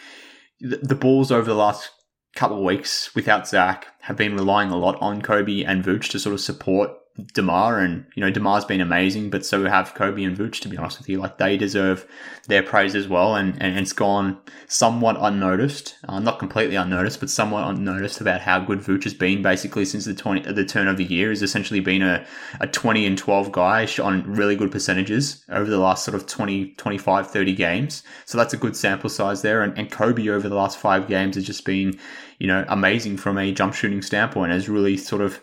[0.60, 1.92] the Bulls over the last
[2.36, 6.20] couple of weeks without Zach have been relying a lot on Coby and Vooch to
[6.20, 6.92] sort of support
[7.34, 10.60] DeMar, and you know DeMar's been amazing, but so have Coby and Vooch.
[10.62, 12.06] To be honest with you, like they deserve
[12.48, 14.38] their praise as well, and and it's gone
[14.68, 19.42] somewhat unnoticed, uh, not completely unnoticed, but somewhat unnoticed about how good Vooch has been
[19.42, 21.30] basically since the twenty the turn of the year.
[21.30, 22.26] Has essentially been a,
[22.60, 26.72] a twenty and twelve guy on really good percentages over the last sort of 20,
[26.74, 28.04] 25, 30 games.
[28.26, 31.36] So that's a good sample size there, and, and Kobe over the last five games
[31.36, 31.98] has just been
[32.40, 34.52] you know amazing from a jump shooting standpoint.
[34.52, 35.40] Has really sort of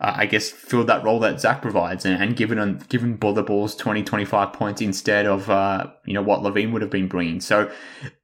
[0.00, 3.74] uh, I guess, filled that role that Zach provides and, and given given the Bulls
[3.74, 7.40] 20, 25 points instead of, uh, you know, what LaVine would have been bringing.
[7.40, 7.68] So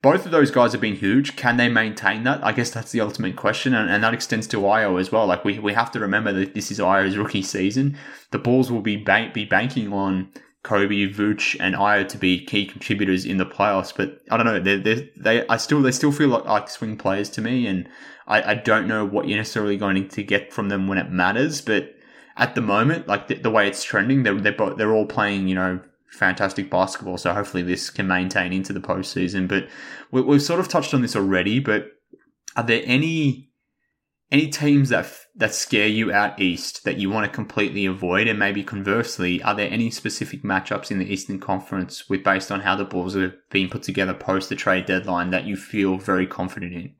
[0.00, 1.34] both of those guys have been huge.
[1.34, 2.44] Can they maintain that?
[2.44, 3.74] I guess that's the ultimate question.
[3.74, 5.26] And, and that extends to Ayo as well.
[5.26, 7.98] Like we, we have to remember that this is Ayo's rookie season.
[8.30, 10.28] The Bulls will be bank, be banking on
[10.64, 13.94] Coby, Vooch, and Ayo to be key contributors in the playoffs.
[13.94, 14.58] But I don't know.
[14.58, 17.88] They they they I still they still feel like, like swing players to me, and
[18.26, 21.60] I, I don't know what you're necessarily going to get from them when it matters,
[21.60, 21.94] but
[22.36, 25.54] at the moment, like the, the way it's trending, they're they're, they're all playing, you
[25.54, 27.18] know, fantastic basketball.
[27.18, 29.46] So hopefully this can maintain into the postseason.
[29.46, 29.68] But
[30.10, 31.60] we, we've sort of touched on this already.
[31.60, 31.92] But
[32.56, 33.50] are there any
[34.34, 38.38] any teams that that scare you out east that you want to completely avoid, and
[38.38, 42.76] maybe conversely, are there any specific matchups in the Eastern Conference with based on how
[42.76, 46.74] the Bulls are being put together post the trade deadline that you feel very confident
[46.74, 46.94] in?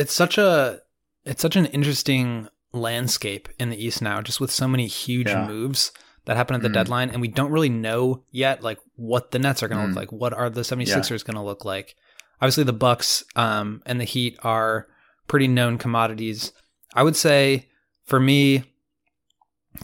[0.00, 0.80] it's such a
[1.24, 5.46] it's such an interesting landscape in the East now, just with so many huge yeah.
[5.46, 5.92] moves
[6.24, 6.74] that happen at the mm.
[6.74, 9.88] deadline, and we don't really know yet like what the Nets are going to mm.
[9.88, 10.12] look like.
[10.12, 11.16] What are the 76ers yeah.
[11.18, 11.96] going to look like?
[12.40, 14.86] Obviously, the Bucks um, and the Heat are
[15.30, 16.52] pretty known commodities.
[16.92, 17.68] I would say
[18.04, 18.64] for me,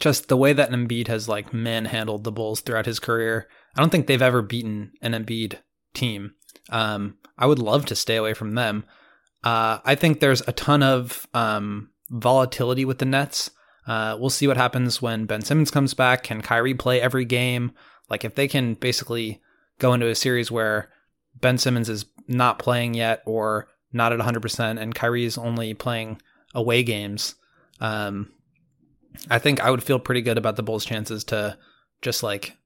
[0.01, 3.91] just the way that Embiid has like manhandled the Bulls throughout his career, I don't
[3.91, 5.59] think they've ever beaten an Embiid
[5.95, 6.35] team.
[6.69, 8.87] Um, I would love to stay away from them.
[9.45, 13.53] Uh, I think there's a ton of um, volatility with the Nets.
[13.87, 16.25] Uh, we'll see what happens when Ben Simmons comes back.
[16.25, 17.71] Can Kyrie play every game?
[18.11, 19.41] Like, if they can basically
[19.79, 20.91] go into a series where
[21.41, 26.21] Ben Simmons is not playing yet or not at 100% and Kyrie is only playing
[26.55, 27.35] away games,
[27.81, 28.31] um,
[29.31, 31.57] I think I would feel pretty good about the Bulls' chances to
[32.03, 32.57] just like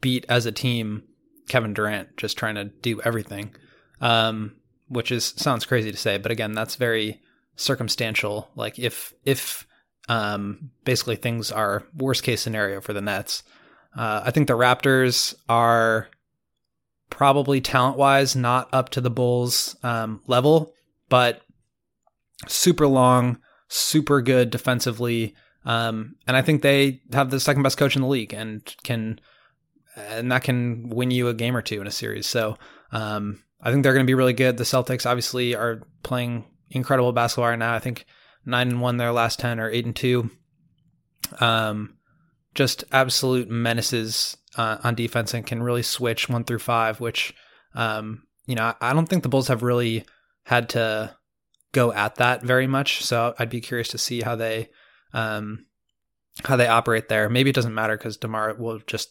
[0.00, 1.04] beat as a team
[1.48, 3.54] Kevin Durant, just trying to do everything.
[4.00, 4.56] Um,
[4.88, 7.20] which is sounds crazy to say, but again, that's very
[7.56, 8.48] circumstantial.
[8.54, 9.66] Like if if
[10.08, 13.42] um, basically things are worst case scenario for the Nets.
[13.96, 16.08] Uh, I think the Raptors are
[17.10, 20.72] probably talent wise not up to the Bulls um, level,
[21.08, 21.42] but
[22.46, 23.38] super long,
[23.68, 25.34] super good defensively.
[25.64, 29.20] Um, and I think they have the second best coach in the league and can,
[29.96, 32.26] and that can win you a game or two in a series.
[32.26, 32.56] So
[32.92, 34.56] um, I think they're going to be really good.
[34.56, 37.74] The Celtics obviously are playing incredible basketball right now.
[37.74, 38.06] I think
[38.46, 40.30] nine and one their last ten or eight and two.
[41.40, 41.98] Um,
[42.54, 47.00] just absolute menaces uh, on defense and can really switch one through five.
[47.00, 47.34] Which,
[47.74, 50.04] um, you know, I don't think the Bulls have really
[50.44, 51.16] had to
[51.72, 53.02] go at that very much.
[53.04, 54.68] So I'd be curious to see how they,
[55.14, 55.66] um,
[56.44, 57.30] how they operate there.
[57.30, 59.10] Maybe it doesn't matter because Demar will just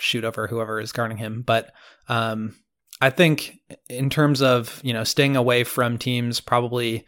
[0.00, 1.42] shoot over whoever is guarding him.
[1.42, 1.72] But
[2.08, 2.56] um,
[3.00, 7.06] I think in terms of you know staying away from teams, probably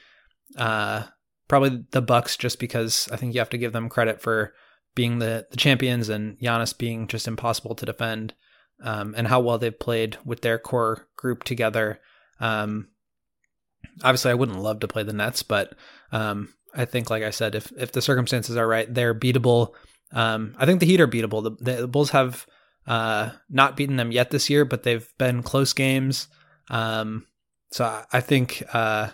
[0.57, 1.05] uh,
[1.49, 4.55] probably the Bucks, just because I think you have to give them credit for
[4.95, 8.35] being the the champions and Giannis being just impossible to defend,
[8.83, 12.01] um, and how well they've played with their core group together.
[12.41, 12.89] Um,
[14.03, 15.75] obviously, I wouldn't love to play the Nets, but
[16.13, 19.75] um, I think, like I said, if if the circumstances are right, they're beatable.
[20.13, 21.57] Um, I think the Heat are beatable.
[21.61, 22.47] The, the Bulls have
[22.87, 26.29] uh, not beaten them yet this year, but they've been close games.
[26.69, 27.27] Um,
[27.71, 29.11] so I think uh,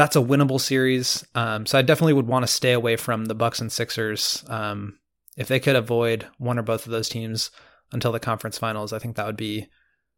[0.00, 1.26] that's a winnable series.
[1.34, 4.42] Um, so I definitely would want to stay away from the Bucks and Sixers.
[4.48, 4.98] Um,
[5.36, 7.50] if they could avoid one or both of those teams
[7.92, 9.66] until the conference finals, I think that would be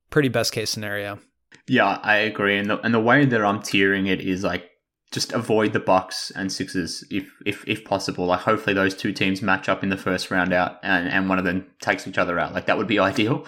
[0.09, 1.19] pretty best case scenario.
[1.67, 2.59] Yeah, I agree.
[2.59, 4.71] And the, and the way that I'm tiering it is like
[5.11, 8.27] just avoid the Bucks and Sixers if if if possible.
[8.27, 11.41] Like hopefully those two teams match up in the first round out and, and one
[11.41, 12.55] of them takes each other out.
[12.55, 13.47] Like that would be ideal.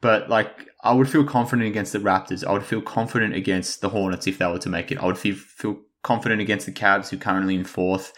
[0.00, 2.44] But like I would feel confident against the Raptors.
[2.44, 4.98] I would feel confident against the Hornets if they were to make it.
[4.98, 8.12] I would feel feel confident against the Cavs who currently in fourth.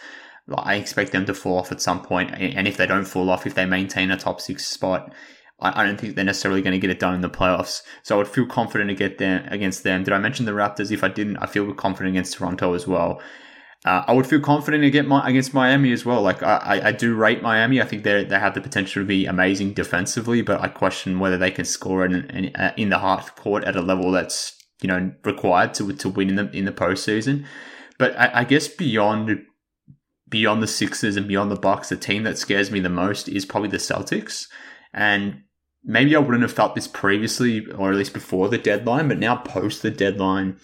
[0.53, 2.31] I expect them to fall off at some point.
[2.35, 5.11] and if they don't fall off, if they maintain a top six spot,
[5.59, 7.81] I, I don't think they're necessarily going to get it done in the playoffs.
[8.03, 10.03] So I would feel confident to get them against them.
[10.03, 10.91] Did I mention the Raptors?
[10.91, 13.21] If I didn't, I feel confident against Toronto as well.
[13.85, 16.21] Uh, I would feel confident against Miami as well.
[16.23, 17.79] Like I, I do rate Miami.
[17.79, 21.37] I think they they have the potential to be amazing defensively, but I question whether
[21.37, 24.87] they can score in in, uh, in the half court at a level that's you
[24.87, 27.45] know required to to win in the in the postseason.
[27.99, 29.45] But I, I guess beyond
[30.27, 33.45] beyond the Sixers and beyond the Bucks, the team that scares me the most is
[33.45, 34.47] probably the Celtics.
[34.93, 35.43] And
[35.83, 39.35] maybe I wouldn't have felt this previously, or at least before the deadline, but now
[39.35, 40.57] post the deadline,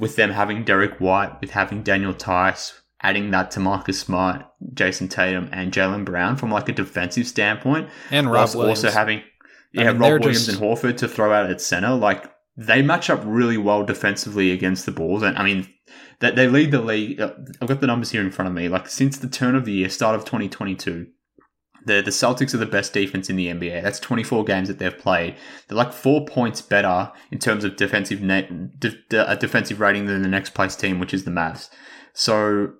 [0.00, 2.72] with them having Derrick White, with having Daniel Theis,
[3.02, 4.44] adding that to Marcus Smart,
[4.74, 8.84] Jayson Tatum, and Jaylen Brown from like a defensive standpoint, and Rob Williams.
[8.84, 9.22] also having
[9.72, 10.60] yeah I mean, Rob Williams just...
[10.60, 14.86] and Horford to throw out at center, like they match up really well defensively against
[14.86, 15.68] the Bulls, and I mean.
[16.20, 17.18] That they lead the league.
[17.18, 18.68] I've got the numbers here in front of me.
[18.68, 21.06] Like since the turn of the year, start of 2022,
[21.86, 23.82] the the Celtics are the best defense in the NBA.
[23.82, 25.36] That's 24 games that they've played.
[25.68, 30.22] They're like four points better in terms of defensive net de, de, defensive rating than
[30.22, 31.70] the next place team, which is the Mavs.
[32.12, 32.74] So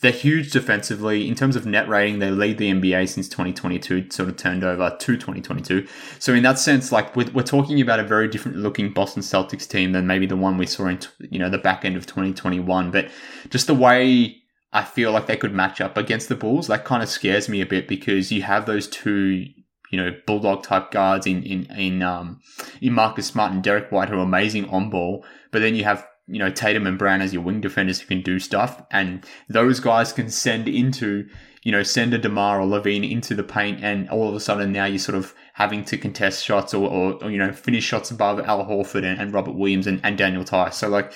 [0.00, 1.28] they're huge defensively.
[1.28, 4.90] In terms of net rating, they lead the NBA since 2022, sort of turned over
[4.90, 5.86] to 2022.
[6.18, 9.68] So in that sense, like we're, we're talking about a very different looking Boston Celtics
[9.68, 12.90] team than maybe the one we saw in, you know, the back end of 2021.
[12.90, 13.10] But
[13.50, 14.39] just the way
[14.72, 16.68] I feel like they could match up against the Bulls.
[16.68, 19.46] That kind of scares me a bit because you have those two,
[19.90, 22.40] you know, bulldog type guards in in in um
[22.80, 26.06] in Marcus Smart and Derrick White who are amazing on ball, but then you have
[26.28, 29.80] you know Tatum and Brown as your wing defenders who can do stuff, and those
[29.80, 31.28] guys can send into
[31.62, 34.70] you know send a Demar or LaVine into the paint, and all of a sudden
[34.70, 38.12] now you're sort of having to contest shots or, or, or you know finish shots
[38.12, 40.74] above Al Horford and, and Robert Williams and, and Daniel Theis.
[40.74, 41.12] So like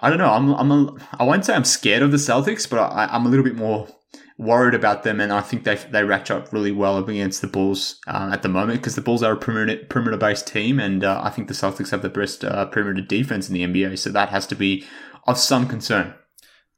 [0.00, 0.30] I don't know.
[0.30, 3.28] I'm I'm a, I won't say I'm scared of the Celtics, but I, I'm a
[3.28, 3.88] little bit more
[4.38, 8.00] worried about them, and I think they they match up really well against the Bulls
[8.06, 11.20] uh, at the moment because the Bulls are a perimeter perimeter based team, and uh,
[11.22, 14.30] I think the Celtics have the best uh, perimeter defense in the NBA, so that
[14.30, 14.86] has to be
[15.26, 16.14] of some concern.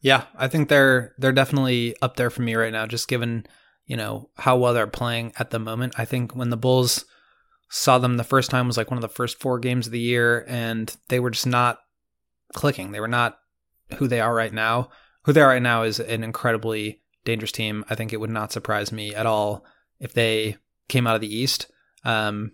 [0.00, 3.46] Yeah, I think they're they're definitely up there for me right now, just given
[3.84, 5.94] you know how well they're playing at the moment.
[5.98, 7.04] I think when the Bulls
[7.68, 10.00] saw them the first time was like one of the first four games of the
[10.00, 11.78] year, and they were just not
[12.55, 12.92] clicking.
[12.92, 13.38] They were not
[13.96, 14.90] who they are right now.
[15.24, 17.84] Who they are right now is an incredibly dangerous team.
[17.90, 19.64] I think it would not surprise me at all
[19.98, 20.57] if they
[20.88, 21.70] came out of the East.
[22.05, 22.53] Um,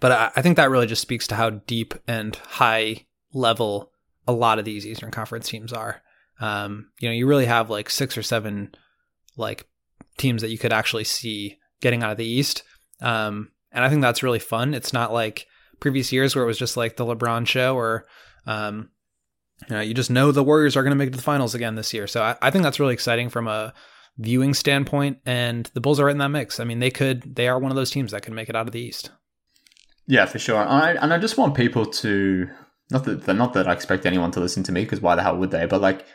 [0.00, 3.92] but I, I think that really just speaks to how deep and high level
[4.26, 6.02] a lot of these Eastern Conference teams are.
[6.40, 8.74] um, you know, you really have like six or seven
[9.36, 9.66] like
[10.18, 12.62] teams that you could actually see getting out of the East.
[13.00, 14.74] Um, and I think that's really fun.
[14.74, 15.46] It's not like
[15.80, 18.06] previous years where it was just like the LeBron show or,
[18.46, 18.90] um,
[19.70, 21.74] you you just know the Warriors are going to make it to the finals again
[21.74, 22.06] this year.
[22.06, 23.72] So I, I think that's really exciting from a
[24.18, 25.18] viewing standpoint.
[25.26, 26.60] And the Bulls are right in that mix.
[26.60, 28.66] I mean, they could, they are one of those teams that can make it out
[28.66, 29.10] of the East.
[30.06, 30.58] Yeah, for sure.
[30.58, 32.48] I, and I just want people to
[32.90, 35.36] not that not that I expect anyone to listen to me because why the hell
[35.36, 35.66] would they?
[35.66, 36.06] But like,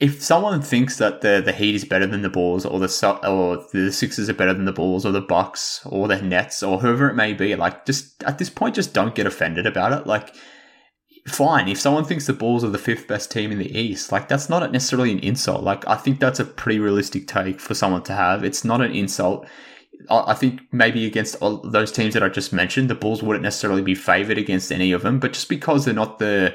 [0.00, 3.64] if someone thinks that the the Heat is better than the Bulls, or the or
[3.72, 7.10] the Sixers are better than the Bulls, or the Bucks, or the Nets, or whoever
[7.10, 10.06] it may be, like, just at this point, just don't get offended about it.
[10.06, 10.34] Like,
[11.26, 14.28] fine, if someone thinks the Bulls are the fifth best team in the East, like,
[14.28, 15.62] that's not necessarily an insult.
[15.62, 18.44] Like, I think that's a pretty realistic take for someone to have.
[18.44, 19.46] It's not an insult.
[20.10, 23.94] I think maybe against those teams that I just mentioned, the Bulls wouldn't necessarily be
[23.94, 26.54] favored against any of them, but just because they're not the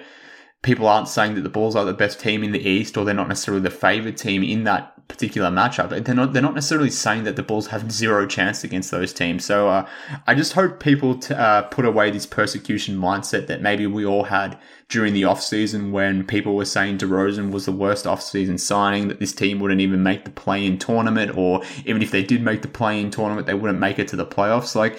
[0.62, 3.14] people aren't saying that the Bulls are the best team in the East or they're
[3.14, 5.90] not necessarily the favored team in that particular matchup.
[6.06, 9.44] They're not they're not necessarily saying that the Bulls have zero chance against those teams.
[9.44, 9.86] So uh,
[10.26, 14.24] I just hope people to, uh, put away this persecution mindset that maybe we all
[14.24, 14.58] had
[14.88, 19.34] during the offseason when people were saying DeRozan was the worst offseason signing, that this
[19.34, 23.12] team wouldn't even make the play-in tournament, or even if they did make the play-in
[23.12, 24.76] tournament, they wouldn't make it to the playoffs.
[24.76, 24.98] Like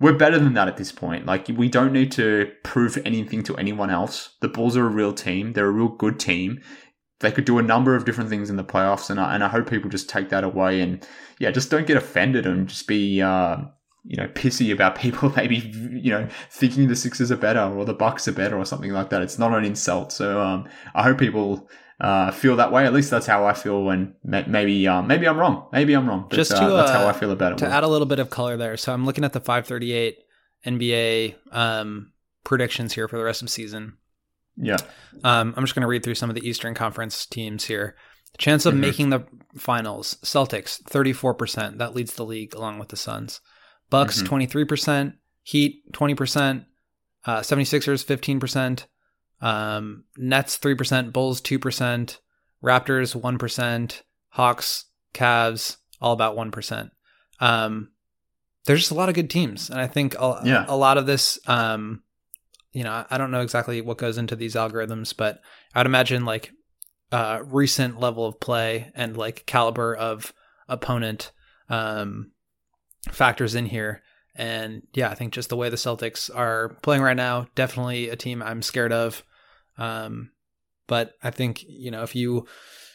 [0.00, 1.24] we're better than that at this point.
[1.24, 4.30] Like we don't need to prove anything to anyone else.
[4.40, 5.52] The Bulls are a real team.
[5.52, 6.60] They're a real good team.
[7.22, 9.48] They could do a number of different things in the playoffs, and I, and I
[9.48, 11.06] hope people just take that away and
[11.38, 13.58] yeah, just don't get offended and just be uh,
[14.04, 17.94] you know pissy about people maybe you know thinking the Sixers are better or the
[17.94, 19.22] Bucks are better or something like that.
[19.22, 20.12] It's not an insult.
[20.12, 21.68] So um, I hope people
[22.00, 22.84] uh, feel that way.
[22.84, 23.84] At least that's how I feel.
[23.84, 25.68] When maybe um, maybe I'm wrong.
[25.72, 26.26] Maybe I'm wrong.
[26.28, 27.58] But, Just to, uh, that's how uh, I feel about it.
[27.58, 30.18] To add a little bit of color there, so I'm looking at the 538
[30.66, 32.12] NBA um,
[32.44, 33.98] predictions here for the rest of the season.
[34.62, 34.76] Yeah.
[35.24, 37.96] Um, I'm just going to read through some of the Eastern Conference teams here.
[38.38, 38.78] Chance of Mhm.
[38.78, 41.78] making the finals: Celtics 34%.
[41.78, 43.40] That leads the league along with the Suns.
[43.90, 44.26] Bucks Mhm.
[44.26, 45.14] 23%.
[45.42, 46.64] Heat 20%.
[47.26, 48.86] Uh, 76ers 15%.
[49.40, 51.12] Um, Nets 3%.
[51.12, 52.20] Bulls 2%.
[52.64, 54.02] Raptors 1%.
[54.30, 56.90] Hawks, Cavs, all about 1%.
[57.40, 57.90] Um,
[58.64, 59.68] there's just a lot of good teams.
[59.68, 60.64] And I think a, Yeah.
[60.68, 62.02] a lot of this, um,
[62.72, 65.40] you know, I don't know exactly what goes into these algorithms, but
[65.74, 66.52] I'd imagine like
[67.10, 70.32] uh, recent level of play and like caliber of
[70.68, 71.32] opponent
[71.68, 72.32] um,
[73.10, 74.02] factors in here.
[74.34, 78.16] And yeah, I think just the way the Celtics are playing right now, definitely a
[78.16, 79.22] team I'm scared of.
[79.76, 80.30] Um,
[80.86, 82.46] but I think, you know, if you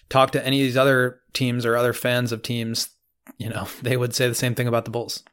[0.10, 2.90] talk to any of these other teams or other fans of teams,
[3.38, 5.24] you know, they would say the same thing about the Bulls.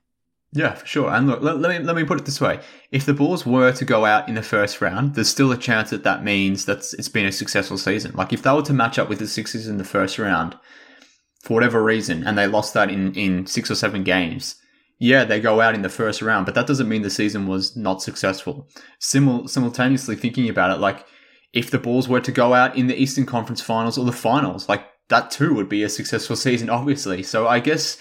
[0.55, 1.11] Yeah, for sure.
[1.11, 2.61] And look, let, let, me let me put it this way:
[2.93, 5.91] if the Bulls were to go out in the first round, there's still a chance
[5.91, 8.13] that that means that it's been a successful season.
[8.15, 10.57] Like if they were to match up with the Sixers in the first round,
[11.43, 14.55] for whatever reason, and they lost that in in six or seven games,
[15.01, 17.77] yeah, they go out in the first round, but that doesn't mean the season was
[17.77, 18.69] not successful.
[19.01, 21.05] Simul- simultaneously thinking about it, like
[21.53, 24.69] if the Bulls were to go out in the Eastern Conference Finals or the Finals,
[24.69, 27.25] like that too would be a successful season, obviously.
[27.25, 27.99] So I guess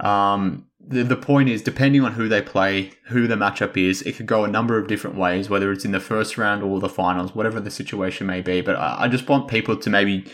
[0.00, 4.16] um, the the point is, depending on who they play, who the matchup is, it
[4.16, 6.88] could go a number of different ways, whether it's in the first round or the
[6.88, 8.60] finals, whatever the situation may be.
[8.60, 10.26] But I, I just want people to maybe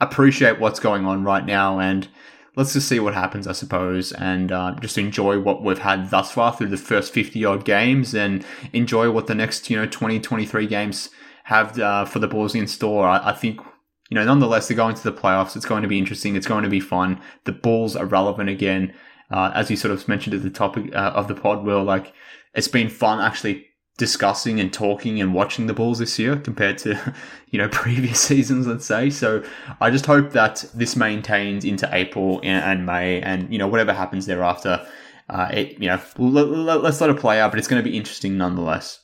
[0.00, 2.08] appreciate what's going on right now and
[2.56, 6.32] let's just see what happens, I suppose, and uh, just enjoy what we've had thus
[6.32, 10.20] far through the first 50 odd games and enjoy what the next, you know, 20,
[10.20, 11.08] 23 games
[11.44, 13.06] have uh, for the Bulls in store.
[13.06, 13.60] I, I think,
[14.10, 15.56] you know, nonetheless, they're going to the playoffs.
[15.56, 16.36] It's going to be interesting.
[16.36, 17.20] It's going to be fun.
[17.44, 18.94] The Bulls are relevant again.
[19.32, 22.12] Uh, as you sort of mentioned at the topic uh, of the pod, Will, like,
[22.54, 23.66] it's been fun actually
[23.98, 27.14] discussing and talking and watching the Bulls this year compared to,
[27.50, 29.10] you know, previous seasons, let's say.
[29.10, 29.42] So
[29.80, 34.26] I just hope that this maintains into April and, May and, you know, whatever happens
[34.26, 34.86] thereafter,
[35.28, 37.96] uh, it, you know, let, let's let it play out, but it's going to be
[37.96, 39.00] interesting nonetheless.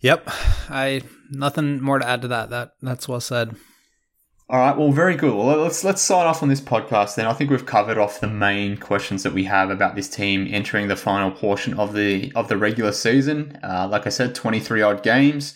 [0.00, 0.28] Yep.
[0.68, 1.00] I
[1.30, 2.50] nothing more to add to that.
[2.50, 3.56] That that's well said.
[4.46, 5.34] All right, well, very good.
[5.34, 7.14] Well, let's let's sign off on this podcast.
[7.14, 10.46] Then I think we've covered off the main questions that we have about this team
[10.50, 13.58] entering the final portion of the of the regular season.
[13.62, 15.54] Uh, like I said, twenty three odd games.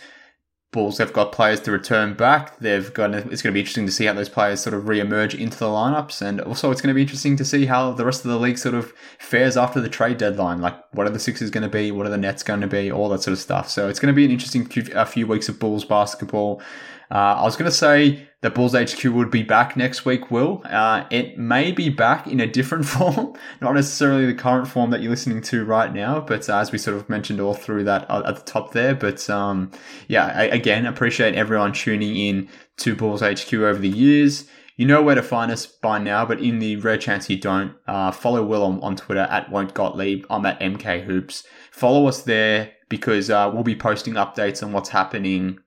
[0.71, 2.59] Bulls have got players to return back.
[2.61, 5.35] They've got it's going to be interesting to see how those players sort of re-emerge
[5.35, 8.25] into the lineups, and also it's going to be interesting to see how the rest
[8.25, 10.63] of the league sort of fares after the trade deadline.
[10.63, 11.91] Like, what are the Sixers going to be?
[11.91, 12.91] What are the Nets going to be?
[12.91, 13.69] All that sort of stuff.
[13.69, 16.63] So it's going to be an interesting few, a few weeks of Bulls basketball.
[17.11, 20.63] Uh, I was going to say that Bulls HQ would be back next week, Will.
[20.65, 25.01] Uh, it may be back in a different form, not necessarily the current form that
[25.01, 28.23] you're listening to right now, but as we sort of mentioned all through that uh,
[28.27, 28.95] at the top there.
[28.95, 29.71] But um,
[30.07, 32.49] yeah, I, again, appreciate everyone tuning in
[32.79, 34.47] to Bulls HQ over the years.
[34.77, 37.75] you know where to find us by now, but in the rare chance you don't,
[37.89, 40.25] uh, follow Will on, on Twitter at Won't Got Gottlieb.
[40.31, 41.45] I'm at MK Hoops.
[41.73, 45.59] Follow us there because uh, we'll be posting updates on what's happening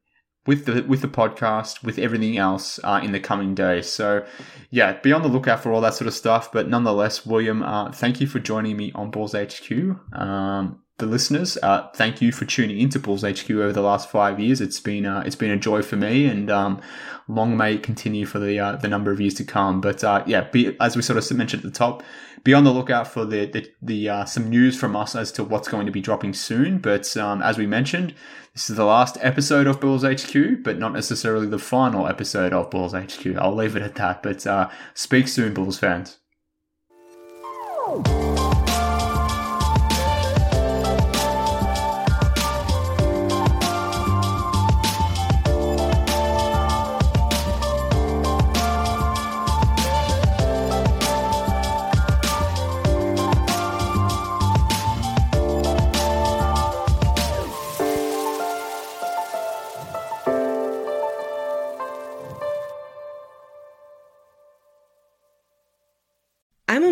[0.45, 3.91] with the with the podcast, with everything else uh, in the coming days.
[3.91, 4.25] So,
[4.69, 6.51] yeah, be on the lookout for all that sort of stuff.
[6.51, 9.71] But nonetheless, William, uh, thank you for joining me on Bulls HQ.
[10.13, 14.39] Um, the listeners, uh, thank you for tuning into Bulls HQ over the last five
[14.39, 14.61] years.
[14.61, 16.81] It's been uh, it's been a joy for me, and um,
[17.27, 19.81] long may it continue for the uh, the number of years to come.
[19.81, 22.03] But uh, yeah, be, as we sort of mentioned at the top,
[22.43, 25.43] be on the lookout for the the, the uh, some news from us as to
[25.43, 26.79] what's going to be dropping soon.
[26.79, 28.13] But um, as we mentioned,
[28.53, 32.69] this is the last episode of Bulls HQ, but not necessarily the final episode of
[32.69, 33.25] Bulls HQ.
[33.37, 34.23] I'll leave it at that.
[34.23, 36.17] But uh, speak soon, Bulls fans.